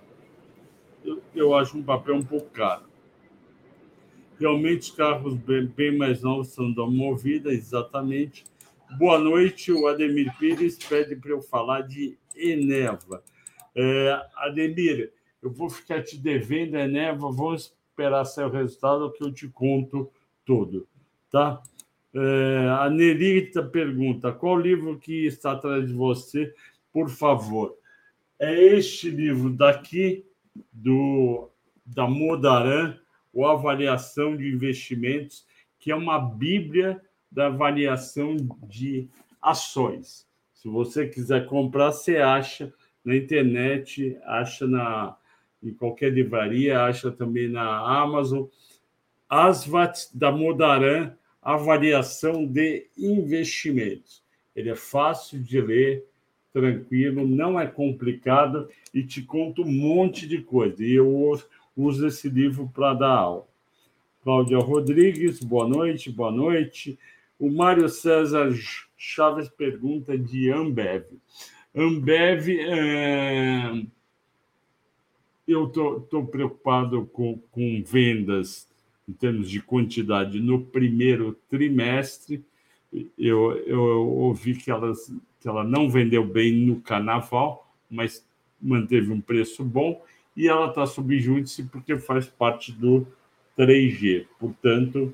eu, 1.04 1.22
eu 1.34 1.56
acho 1.56 1.78
um 1.78 1.84
papel 1.84 2.16
um 2.16 2.24
pouco 2.24 2.50
caro. 2.52 2.84
Realmente, 4.40 4.92
os 4.92 4.92
carros 4.92 5.36
bem, 5.36 5.66
bem 5.66 5.98
mais 5.98 6.22
novos 6.22 6.50
são 6.50 6.72
da 6.72 6.86
Movida, 6.86 7.54
exatamente. 7.54 8.44
Boa 8.98 9.18
noite, 9.18 9.72
o 9.72 9.88
Ademir 9.88 10.34
Pires 10.38 10.78
pede 10.78 11.16
para 11.16 11.32
eu 11.32 11.42
falar 11.42 11.82
de 11.82 12.18
Eneva. 12.36 13.24
É, 13.74 14.22
Ademir, 14.36 15.12
eu 15.42 15.50
vou 15.52 15.70
ficar 15.70 16.02
te 16.04 16.18
devendo 16.18 16.78
Eneva, 16.78 17.32
vamos 17.32 17.74
esperar 17.90 18.24
o 18.24 18.50
resultado 18.50 19.12
que 19.12 19.24
eu 19.24 19.32
te 19.32 19.48
conto 19.48 20.10
tudo, 20.46 20.88
tá? 21.32 21.62
É, 22.18 22.70
a 22.80 22.90
Nerita 22.90 23.62
pergunta, 23.62 24.32
qual 24.32 24.58
livro 24.58 24.98
que 24.98 25.26
está 25.26 25.52
atrás 25.52 25.86
de 25.86 25.94
você, 25.94 26.54
por 26.94 27.10
favor? 27.10 27.78
É 28.40 28.54
este 28.54 29.10
livro 29.10 29.50
daqui, 29.50 30.26
do 30.72 31.50
da 31.86 32.08
Modaran, 32.08 32.98
ou 33.34 33.46
Avaliação 33.46 34.38
de 34.38 34.48
Investimentos, 34.48 35.46
que 35.78 35.92
é 35.92 35.96
uma 35.96 36.18
bíblia 36.18 37.02
da 37.30 37.48
avaliação 37.48 38.38
de 38.64 39.10
ações. 39.42 40.26
Se 40.54 40.70
você 40.70 41.06
quiser 41.08 41.46
comprar, 41.46 41.92
você 41.92 42.18
acha 42.18 42.74
na 43.04 43.14
internet, 43.14 44.18
acha 44.24 44.66
na, 44.66 45.18
em 45.62 45.74
qualquer 45.74 46.14
livraria, 46.14 46.82
acha 46.82 47.12
também 47.12 47.50
na 47.50 48.02
Amazon. 48.02 48.46
Asvat 49.28 50.08
da 50.14 50.32
Modaran, 50.32 51.14
Avaliação 51.46 52.44
de 52.44 52.88
Investimentos. 52.98 54.24
Ele 54.56 54.72
é 54.72 54.76
fácil 54.76 55.40
de 55.40 55.62
ler, 55.62 56.04
tranquilo, 56.52 57.28
não 57.28 57.60
é 57.60 57.68
complicado 57.68 58.68
e 58.92 59.04
te 59.04 59.22
conta 59.22 59.62
um 59.62 59.72
monte 59.72 60.28
de 60.28 60.42
coisa. 60.42 60.84
E 60.84 60.96
eu 60.96 61.40
uso 61.78 62.08
esse 62.08 62.30
livro 62.30 62.68
para 62.74 62.96
dar 62.96 63.10
aula. 63.10 63.48
Cláudia 64.24 64.58
Rodrigues, 64.58 65.40
boa 65.40 65.68
noite, 65.68 66.10
boa 66.10 66.32
noite. 66.32 66.98
O 67.38 67.52
Mário 67.52 67.88
César 67.90 68.52
Chaves 68.98 69.48
pergunta 69.48 70.18
de 70.18 70.50
Ambev. 70.50 71.06
Ambev, 71.76 72.50
é... 72.50 73.86
eu 75.48 75.68
estou 75.68 76.26
preocupado 76.26 77.06
com, 77.06 77.38
com 77.52 77.84
vendas 77.86 78.68
em 79.08 79.14
termos 79.14 79.50
de 79.50 79.62
quantidade 79.62 80.40
no 80.40 80.62
primeiro 80.62 81.38
trimestre. 81.50 82.44
Eu, 83.18 83.52
eu 83.66 83.82
ouvi 83.82 84.56
que, 84.56 84.72
elas, 84.72 85.14
que 85.40 85.48
ela 85.48 85.64
não 85.64 85.90
vendeu 85.90 86.26
bem 86.26 86.54
no 86.54 86.82
carnaval, 86.82 87.74
mas 87.90 88.26
manteve 88.62 89.12
um 89.12 89.22
preço 89.22 89.64
bom 89.64 90.02
e 90.36 90.48
ela 90.48 90.70
está 90.70 90.86
sob 90.86 91.18
júdice 91.20 91.64
porque 91.64 91.98
faz 91.98 92.28
parte 92.28 92.72
do 92.72 93.06
3G. 93.58 94.28
Portanto, 94.40 95.14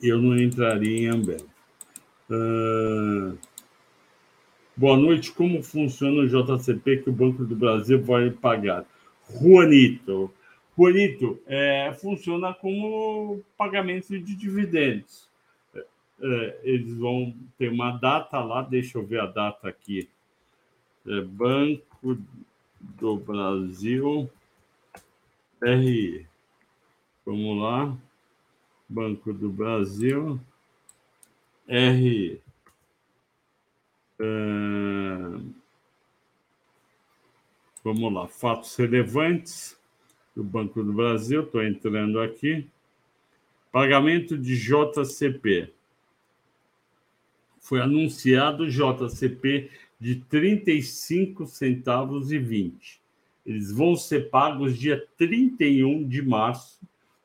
eu 0.00 0.20
não 0.20 0.36
entraria 0.36 0.98
em 0.98 1.06
Ambev. 1.08 1.42
Uh... 2.30 3.38
Boa 4.74 4.96
noite. 4.96 5.30
Como 5.32 5.62
funciona 5.62 6.22
o 6.22 6.26
JCP 6.26 7.02
que 7.02 7.10
o 7.10 7.12
Banco 7.12 7.44
do 7.44 7.54
Brasil 7.54 8.02
vai 8.02 8.30
pagar? 8.30 8.86
Juanito. 9.30 10.32
Juanito, 10.76 11.40
é, 11.46 11.92
funciona 12.00 12.54
como 12.54 13.42
pagamento 13.56 14.18
de 14.18 14.34
dividendos. 14.34 15.28
É, 15.74 15.86
é, 16.22 16.60
eles 16.62 16.96
vão 16.96 17.34
ter 17.58 17.70
uma 17.70 17.92
data 17.92 18.40
lá, 18.40 18.62
deixa 18.62 18.98
eu 18.98 19.06
ver 19.06 19.20
a 19.20 19.26
data 19.26 19.68
aqui. 19.68 20.08
É, 21.06 21.20
Banco 21.20 22.18
do 22.80 23.16
Brasil, 23.16 24.30
RI. 25.62 26.26
Vamos 27.24 27.62
lá. 27.62 27.96
Banco 28.88 29.32
do 29.32 29.50
Brasil, 29.50 30.40
RI. 31.68 32.40
Uh, 34.20 35.52
vamos 37.82 38.12
lá, 38.12 38.28
fatos 38.28 38.76
relevantes 38.76 39.76
do 40.34 40.42
Banco 40.42 40.82
do 40.82 40.92
Brasil, 40.92 41.42
estou 41.42 41.62
entrando 41.62 42.20
aqui. 42.20 42.66
Pagamento 43.70 44.36
de 44.36 44.56
JCP. 44.56 45.70
Foi 47.60 47.80
anunciado 47.80 48.68
JCP 48.68 49.70
de 49.98 50.16
35 50.16 51.46
centavos 51.46 52.32
e 52.32 52.38
20. 52.38 53.00
Eles 53.46 53.72
vão 53.72 53.96
ser 53.96 54.30
pagos 54.30 54.78
dia 54.78 55.06
31 55.16 56.06
de 56.06 56.22
março, 56.22 56.80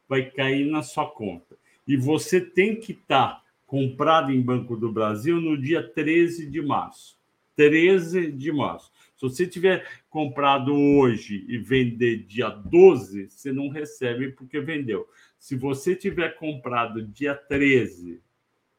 vai 0.08 0.30
cair 0.30 0.66
na 0.66 0.82
sua 0.84 1.06
conta. 1.06 1.56
E 1.88 1.96
você 1.96 2.42
tem 2.42 2.76
que 2.76 2.92
estar 2.92 3.28
tá 3.28 3.44
comprado 3.66 4.32
em 4.32 4.42
Banco 4.42 4.76
do 4.76 4.92
Brasil 4.92 5.40
no 5.40 5.58
dia 5.58 5.84
13 5.84 6.48
de 6.50 6.62
março. 6.62 7.18
13 7.56 8.32
de 8.32 8.52
março. 8.52 8.92
Se 9.18 9.22
você 9.24 9.48
tiver 9.48 9.84
comprado 10.10 10.74
hoje 10.74 11.44
e 11.50 11.58
vender 11.58 12.24
dia 12.28 12.50
12, 12.50 13.30
você 13.30 13.52
não 13.52 13.68
recebe 13.68 14.32
porque 14.32 14.62
vendeu. 14.62 15.10
Se 15.40 15.56
você 15.56 15.96
tiver 15.96 16.38
comprado 16.38 17.02
dia 17.02 17.34
13, 17.34 18.22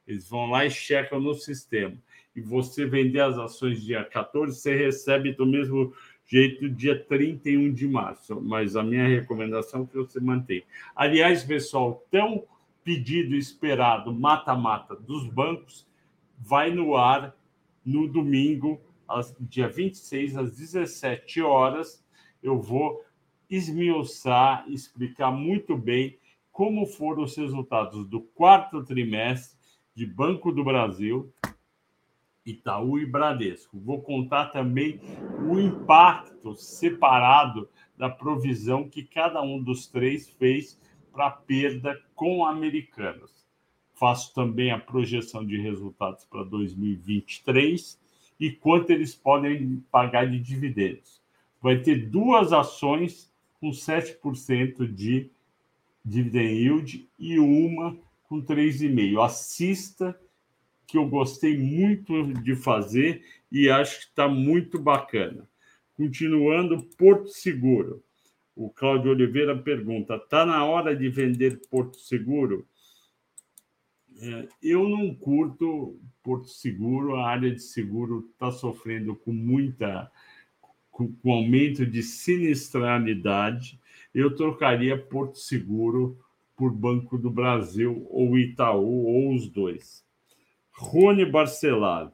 eles 0.06 0.28
vão 0.28 0.48
lá 0.48 0.64
e 0.64 0.70
checam 0.70 1.20
no 1.20 1.34
sistema 1.34 1.98
e 2.38 2.40
você 2.40 2.86
vender 2.86 3.18
as 3.18 3.36
ações 3.36 3.82
dia 3.82 4.04
14, 4.04 4.56
você 4.56 4.76
recebe 4.76 5.32
do 5.32 5.44
mesmo 5.44 5.92
jeito 6.24 6.70
dia 6.70 6.96
31 6.96 7.72
de 7.72 7.88
março. 7.88 8.40
Mas 8.40 8.76
a 8.76 8.82
minha 8.84 9.08
recomendação 9.08 9.82
é 9.82 9.86
que 9.86 9.96
você 9.96 10.20
mantenha. 10.20 10.62
Aliás, 10.94 11.42
pessoal, 11.42 12.06
tão 12.12 12.44
pedido 12.84 13.34
esperado 13.34 14.14
mata-mata 14.14 14.94
dos 14.94 15.26
bancos 15.26 15.84
vai 16.38 16.70
no 16.70 16.94
ar 16.94 17.36
no 17.84 18.06
domingo, 18.06 18.80
dia 19.40 19.68
26, 19.68 20.36
às 20.36 20.56
17 20.56 21.40
horas. 21.42 22.04
Eu 22.42 22.60
vou 22.60 23.02
esmiuçar, 23.48 24.64
explicar 24.68 25.30
muito 25.30 25.76
bem 25.76 26.18
como 26.52 26.86
foram 26.86 27.22
os 27.22 27.36
resultados 27.36 28.06
do 28.06 28.20
quarto 28.20 28.84
trimestre 28.84 29.58
de 29.94 30.04
Banco 30.06 30.52
do 30.52 30.64
Brasil, 30.64 31.32
Itaú 32.44 32.98
e 32.98 33.06
Bradesco. 33.06 33.78
Vou 33.78 34.00
contar 34.00 34.46
também 34.46 35.00
o 35.48 35.58
impacto 35.58 36.54
separado 36.56 37.68
da 37.96 38.08
provisão 38.08 38.88
que 38.88 39.02
cada 39.02 39.42
um 39.42 39.62
dos 39.62 39.86
três 39.86 40.28
fez 40.30 40.78
para 41.12 41.30
perda 41.30 42.00
com 42.14 42.44
americanos. 42.44 43.46
Faço 43.94 44.32
também 44.34 44.70
a 44.70 44.78
projeção 44.78 45.44
de 45.44 45.60
resultados 45.60 46.24
para 46.24 46.44
2023 46.44 47.98
e 48.38 48.50
quanto 48.50 48.90
eles 48.90 49.14
podem 49.14 49.82
pagar 49.90 50.30
de 50.30 50.38
dividendos. 50.38 51.20
Vai 51.60 51.80
ter 51.80 52.08
duas 52.08 52.52
ações 52.52 53.32
com 53.60 53.70
7% 53.70 54.86
de 54.92 55.30
dividend 56.04 56.54
yield 56.54 57.08
e 57.18 57.38
uma 57.38 57.98
com 58.28 58.40
3,5%. 58.40 59.24
Assista 59.24 60.18
que 60.86 60.96
eu 60.96 61.06
gostei 61.06 61.58
muito 61.58 62.32
de 62.42 62.56
fazer 62.56 63.22
e 63.50 63.68
acho 63.68 63.98
que 63.98 64.04
está 64.06 64.28
muito 64.28 64.78
bacana. 64.78 65.48
Continuando, 65.94 66.82
Porto 66.96 67.28
Seguro. 67.28 68.02
O 68.54 68.70
Cláudio 68.70 69.10
Oliveira 69.10 69.56
pergunta: 69.56 70.16
está 70.16 70.46
na 70.46 70.64
hora 70.64 70.96
de 70.96 71.08
vender 71.08 71.60
Porto 71.70 71.98
Seguro? 71.98 72.66
É, 74.20 74.48
eu 74.62 74.88
não 74.88 75.14
curto 75.14 75.98
Porto 76.22 76.48
Seguro, 76.48 77.16
a 77.16 77.28
área 77.28 77.52
de 77.52 77.62
seguro 77.62 78.28
está 78.32 78.50
sofrendo 78.50 79.14
com 79.14 79.32
muita 79.32 80.10
com, 80.90 81.12
com 81.12 81.32
aumento 81.32 81.86
de 81.86 82.02
sinistralidade. 82.02 83.80
Eu 84.12 84.34
trocaria 84.34 84.98
Porto 84.98 85.38
Seguro 85.38 86.18
por 86.56 86.72
Banco 86.72 87.16
do 87.16 87.30
Brasil 87.30 88.06
ou 88.10 88.36
Itaú 88.36 89.06
ou 89.06 89.32
os 89.32 89.48
dois. 89.48 90.04
Rony 90.72 91.24
Barcelar, 91.24 92.12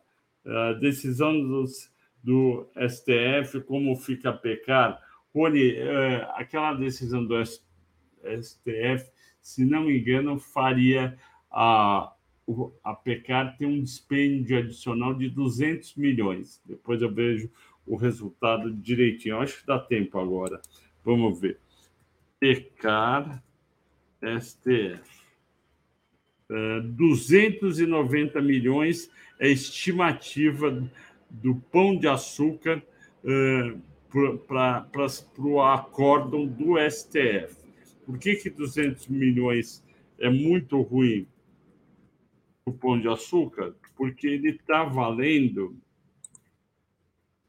decisão 0.80 1.32
dos, 1.40 1.90
do 2.22 2.68
STF, 2.76 3.62
como 3.62 3.96
fica 3.96 4.30
a 4.30 4.32
pecar. 4.32 5.00
Rony, 5.34 5.76
é, 5.76 6.28
aquela 6.34 6.74
decisão 6.74 7.24
do 7.24 7.34
STF, 7.42 9.10
se 9.40 9.64
não 9.64 9.84
me 9.84 9.98
engano, 9.98 10.38
faria 10.38 11.18
a, 11.54 12.12
a 12.82 12.94
pecar 12.94 13.56
ter 13.56 13.66
um 13.66 13.80
dispêndio 13.80 14.58
adicional 14.58 15.14
de 15.14 15.30
200 15.30 15.94
milhões. 15.94 16.60
Depois 16.66 17.00
eu 17.00 17.14
vejo 17.14 17.48
o 17.86 17.94
resultado 17.94 18.72
direitinho. 18.72 19.38
acho 19.38 19.60
que 19.60 19.66
dá 19.66 19.78
tempo 19.78 20.18
agora. 20.18 20.60
Vamos 21.04 21.40
ver. 21.40 21.60
Pecar 22.40 23.42
STF. 24.40 25.24
290 26.94 28.40
milhões 28.42 29.10
é 29.38 29.48
estimativa 29.48 30.70
do 31.30 31.54
pão 31.56 31.96
de 31.96 32.06
açúcar 32.06 32.82
uh, 33.24 34.38
para 34.46 34.86
o 35.38 35.62
acórdão 35.62 36.46
do 36.46 36.74
STF. 36.78 37.56
Por 38.04 38.18
que, 38.18 38.36
que 38.36 38.50
200 38.50 39.08
milhões 39.08 39.82
é 40.18 40.28
muito 40.28 40.80
ruim 40.82 41.26
o 42.66 42.72
pão 42.72 42.98
de 42.98 43.08
açúcar? 43.08 43.74
Porque 43.94 44.26
ele 44.26 44.50
está 44.50 44.84
valendo 44.84 45.76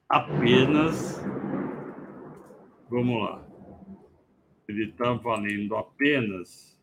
apenas. 0.09 1.21
Vamos 2.89 3.21
lá. 3.21 3.45
Ele 4.67 4.89
está 4.89 5.13
valendo 5.13 5.75
apenas. 5.75 6.77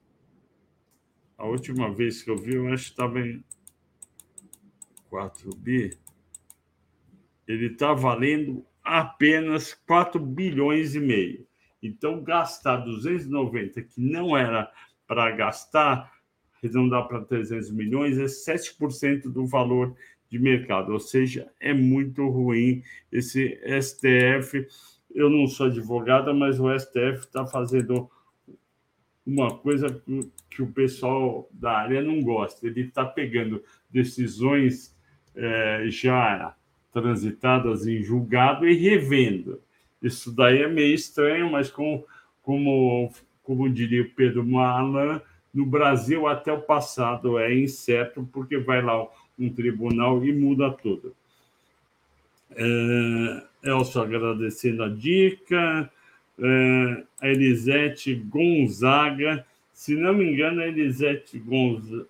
A 1.36 1.46
última 1.46 1.92
vez 1.92 2.22
que 2.22 2.30
eu 2.30 2.36
vi, 2.36 2.54
eu 2.54 2.72
acho 2.72 2.84
que 2.84 2.90
estava 2.90 3.20
em 3.20 3.44
4 5.10 5.54
bi. 5.56 5.90
Ele 7.46 7.66
está 7.66 7.92
valendo 7.92 8.64
apenas 8.82 9.74
4 9.74 10.18
bilhões 10.18 10.94
e 10.94 11.00
meio. 11.00 11.46
Então, 11.82 12.22
gastar 12.22 12.76
290, 12.76 13.82
que 13.82 14.00
não 14.00 14.36
era 14.36 14.72
para 15.06 15.32
gastar, 15.32 16.12
arredondar 16.62 17.08
para 17.08 17.20
300 17.20 17.70
milhões, 17.70 18.18
é 18.18 18.24
7% 18.24 19.22
do 19.22 19.44
valor 19.46 19.94
de 20.30 20.38
mercado, 20.38 20.92
ou 20.92 21.00
seja, 21.00 21.50
é 21.60 21.74
muito 21.74 22.26
ruim 22.28 22.82
esse 23.10 23.58
STF. 23.80 24.66
Eu 25.14 25.28
não 25.28 25.46
sou 25.46 25.66
advogada, 25.66 26.32
mas 26.32 26.58
o 26.58 26.72
STF 26.78 27.18
está 27.18 27.46
fazendo 27.46 28.08
uma 29.26 29.54
coisa 29.58 30.02
que 30.48 30.62
o 30.62 30.72
pessoal 30.72 31.48
da 31.52 31.72
área 31.72 32.02
não 32.02 32.22
gosta. 32.22 32.66
Ele 32.66 32.80
está 32.82 33.04
pegando 33.04 33.62
decisões 33.90 34.96
é, 35.34 35.84
já 35.88 36.56
transitadas 36.92 37.86
em 37.86 38.02
julgado 38.02 38.66
e 38.66 38.74
revendo. 38.74 39.60
Isso 40.02 40.34
daí 40.34 40.62
é 40.62 40.68
meio 40.68 40.94
estranho, 40.94 41.50
mas 41.50 41.70
com, 41.70 42.04
como, 42.42 43.12
como 43.42 43.70
diria 43.70 44.02
o 44.02 44.10
Pedro 44.10 44.44
Malan, 44.44 45.20
no 45.52 45.66
Brasil 45.66 46.26
até 46.26 46.52
o 46.52 46.60
passado 46.60 47.38
é 47.38 47.54
incerto, 47.54 48.28
porque 48.32 48.58
vai 48.58 48.82
lá 48.82 49.06
um 49.38 49.50
tribunal 49.50 50.24
e 50.24 50.32
muda 50.32 50.70
tudo. 50.70 51.14
É, 52.54 53.42
Elcio 53.62 54.00
agradecendo 54.00 54.82
a 54.82 54.88
dica. 54.88 55.90
É, 56.38 57.04
a 57.20 57.28
Elisete 57.28 58.14
Gonzaga, 58.14 59.46
se 59.72 59.94
não 59.94 60.14
me 60.14 60.32
engano, 60.32 60.62
a 60.62 60.66
Elisete 60.66 61.38
Gonzaga, 61.38 62.06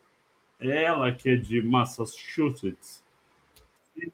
ela 0.60 1.10
que 1.12 1.30
é 1.30 1.36
de 1.36 1.60
Massachusetts, 1.60 3.02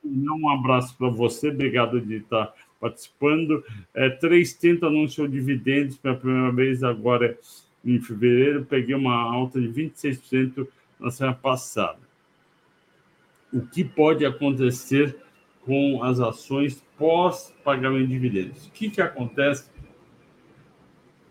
um 0.04 0.48
abraço 0.48 0.96
para 0.96 1.08
você, 1.08 1.50
obrigado 1.50 2.00
de 2.00 2.16
estar 2.16 2.52
participando. 2.80 3.64
É, 3.94 4.08
330 4.08 4.86
anunciou 4.86 5.28
dividendos 5.28 5.96
pela 5.98 6.16
primeira 6.16 6.52
vez 6.52 6.82
agora 6.82 7.38
em 7.84 8.00
fevereiro. 8.00 8.64
Peguei 8.64 8.94
uma 8.94 9.14
alta 9.14 9.60
de 9.60 9.68
26% 9.68 10.66
na 10.98 11.10
semana 11.10 11.36
passada. 11.36 11.98
O 13.52 13.60
que 13.66 13.84
pode 13.84 14.26
acontecer 14.26 15.16
com 15.62 16.02
as 16.02 16.20
ações 16.20 16.84
pós-pagamento 16.96 18.08
de 18.08 18.12
dividendos? 18.12 18.66
O 18.66 18.70
que, 18.70 18.90
que 18.90 19.00
acontece 19.00 19.70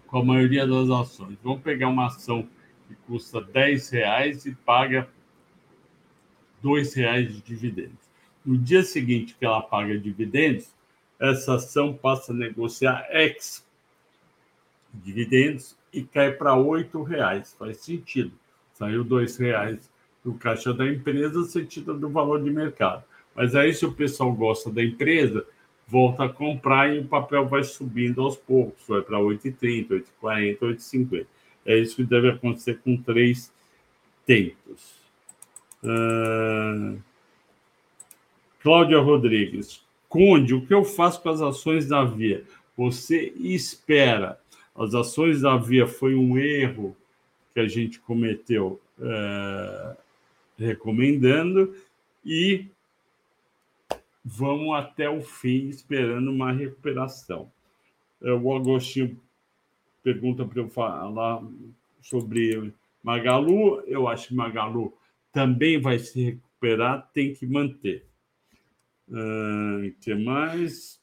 com 0.07 0.19
a 0.19 0.25
maioria 0.25 0.65
das 0.65 0.89
ações? 0.89 1.37
Vamos 1.43 1.61
pegar 1.61 1.89
uma 1.89 2.07
ação 2.07 2.47
que 2.87 2.95
custa 3.07 3.41
10 3.41 3.89
reais 3.89 4.45
e 4.45 4.55
paga 4.55 5.09
2 6.61 6.93
reais 6.93 7.33
de 7.33 7.41
dividendos. 7.41 8.07
No 8.45 8.57
dia 8.57 8.83
seguinte 8.83 9.35
que 9.37 9.45
ela 9.45 9.61
paga 9.61 9.97
dividendos, 9.99 10.73
essa 11.19 11.55
ação 11.55 11.93
passa 11.93 12.31
a 12.31 12.35
negociar 12.35 13.05
ex 13.11 13.65
dividendos 14.93 15.75
e 15.97 16.03
cai 16.03 16.31
para 16.31 16.55
R$ 16.55 16.87
reais. 17.07 17.55
Faz 17.57 17.77
sentido. 17.77 18.31
Saiu 18.73 19.03
R$ 19.03 19.25
reais 19.39 19.89
do 20.23 20.33
caixa 20.33 20.73
da 20.73 20.87
empresa, 20.87 21.43
sentido 21.45 21.93
do 21.93 22.09
valor 22.09 22.43
de 22.43 22.49
mercado. 22.49 23.03
Mas 23.35 23.55
aí, 23.55 23.73
se 23.73 23.85
o 23.85 23.91
pessoal 23.91 24.31
gosta 24.33 24.69
da 24.69 24.83
empresa, 24.83 25.45
volta 25.87 26.25
a 26.25 26.29
comprar 26.29 26.93
e 26.93 26.99
o 26.99 27.05
papel 27.05 27.47
vai 27.47 27.63
subindo 27.63 28.21
aos 28.21 28.35
poucos, 28.35 28.87
vai 28.87 29.01
para 29.01 29.17
8,30, 29.17 30.03
8,40, 30.21 30.59
8,50. 30.59 31.25
É 31.65 31.77
isso 31.77 31.95
que 31.95 32.03
deve 32.03 32.29
acontecer 32.29 32.79
com 32.79 32.95
três 32.97 33.51
tempos. 34.25 34.95
Uh... 35.83 37.01
Cláudia 38.61 38.99
Rodrigues. 38.99 39.81
Conde, 40.09 40.53
o 40.53 40.65
que 40.65 40.73
eu 40.73 40.83
faço 40.83 41.21
com 41.21 41.29
as 41.29 41.41
ações 41.41 41.87
da 41.87 42.03
Via? 42.03 42.43
Você 42.75 43.33
espera. 43.37 44.39
As 44.77 44.93
ações 44.93 45.41
da 45.41 45.57
Via 45.57 45.87
foi 45.87 46.13
um 46.13 46.37
erro 46.37 46.95
que 47.53 47.59
a 47.59 47.67
gente 47.67 47.99
cometeu 47.99 48.79
é, 48.99 49.97
recomendando 50.57 51.75
e 52.23 52.67
vamos 54.23 54.75
até 54.75 55.09
o 55.09 55.21
fim 55.21 55.69
esperando 55.69 56.29
uma 56.29 56.51
recuperação. 56.51 57.51
É, 58.21 58.31
o 58.31 58.55
Agostinho 58.55 59.19
pergunta 60.03 60.45
para 60.45 60.59
eu 60.59 60.69
falar 60.69 61.41
sobre 62.01 62.71
Magalu. 63.03 63.81
Eu 63.87 64.07
acho 64.07 64.29
que 64.29 64.35
Magalu 64.35 64.93
também 65.33 65.81
vai 65.81 65.97
se 65.97 66.23
recuperar, 66.23 67.09
tem 67.13 67.33
que 67.33 67.45
manter. 67.45 68.05
O 69.09 69.15
uh, 69.15 69.93
que 70.01 70.13
mais? 70.13 70.99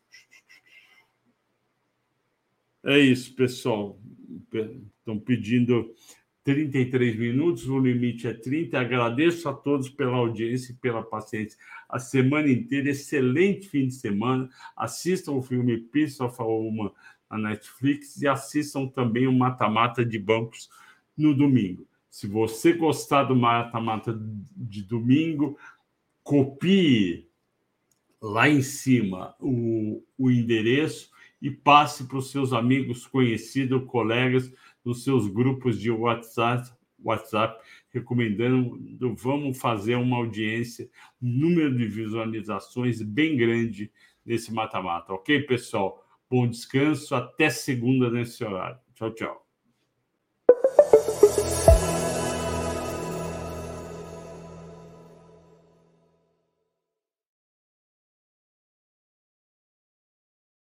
É 2.85 2.99
isso, 2.99 3.35
pessoal. 3.35 3.99
Estão 4.99 5.19
pedindo 5.19 5.95
33 6.45 7.17
minutos, 7.17 7.67
o 7.67 7.79
limite 7.79 8.29
é 8.29 8.35
30. 8.35 8.79
Agradeço 8.79 9.49
a 9.49 9.55
todos 9.55 9.89
pela 9.89 10.17
audiência 10.17 10.73
e 10.73 10.77
pela 10.77 11.03
paciência 11.03 11.59
a 11.89 11.99
semana 11.99 12.49
inteira. 12.51 12.91
Excelente 12.91 13.69
fim 13.69 13.89
de 13.89 13.95
semana. 13.95 14.51
Assistam 14.77 15.33
o 15.33 15.43
filme 15.43 15.79
Piece 15.79 16.23
of 16.23 16.37
a 16.39 16.45
Woman 16.45 16.91
na 17.31 17.39
Netflix 17.39 18.21
e 18.21 18.29
assistam 18.29 18.87
também 18.87 19.27
o 19.27 19.33
Mata 19.33 19.67
Mata 19.67 20.05
de 20.05 20.19
Bancos 20.19 20.69
no 21.17 21.35
domingo. 21.35 21.87
Se 22.11 22.27
você 22.27 22.75
gostar 22.75 23.25
do 23.25 23.35
Mata 23.35 23.81
Mata 23.81 24.15
de 24.55 24.83
domingo, 24.83 25.59
copie 26.23 27.29
lá 28.21 28.49
em 28.49 28.61
cima 28.61 29.35
o, 29.41 30.05
o 30.19 30.31
endereço 30.31 31.14
e 31.45 31.51
passe 31.51 32.05
para 32.05 32.17
os 32.17 32.31
seus 32.31 32.55
amigos, 32.55 33.07
conhecidos, 33.07 33.85
colegas, 33.85 34.51
nos 34.83 35.05
seus 35.05 35.29
grupos 35.29 35.79
de 35.79 35.91
WhatsApp, 35.91 36.73
WhatsApp 36.99 37.63
recomendando 37.91 38.81
vamos 39.15 39.59
fazer 39.59 39.97
uma 39.97 40.17
audiência, 40.17 40.89
número 41.21 41.77
de 41.77 41.87
visualizações 41.87 43.03
bem 43.03 43.37
grande 43.37 43.93
nesse 44.25 44.51
mata-mata, 44.55 45.13
ok, 45.13 45.43
pessoal? 45.43 46.03
Bom 46.31 46.49
descanso, 46.49 47.15
até 47.15 47.51
segunda 47.51 48.11
nesse 48.11 48.43
horário. 48.43 48.79
Tchau, 48.95 49.11
tchau. 49.13 49.44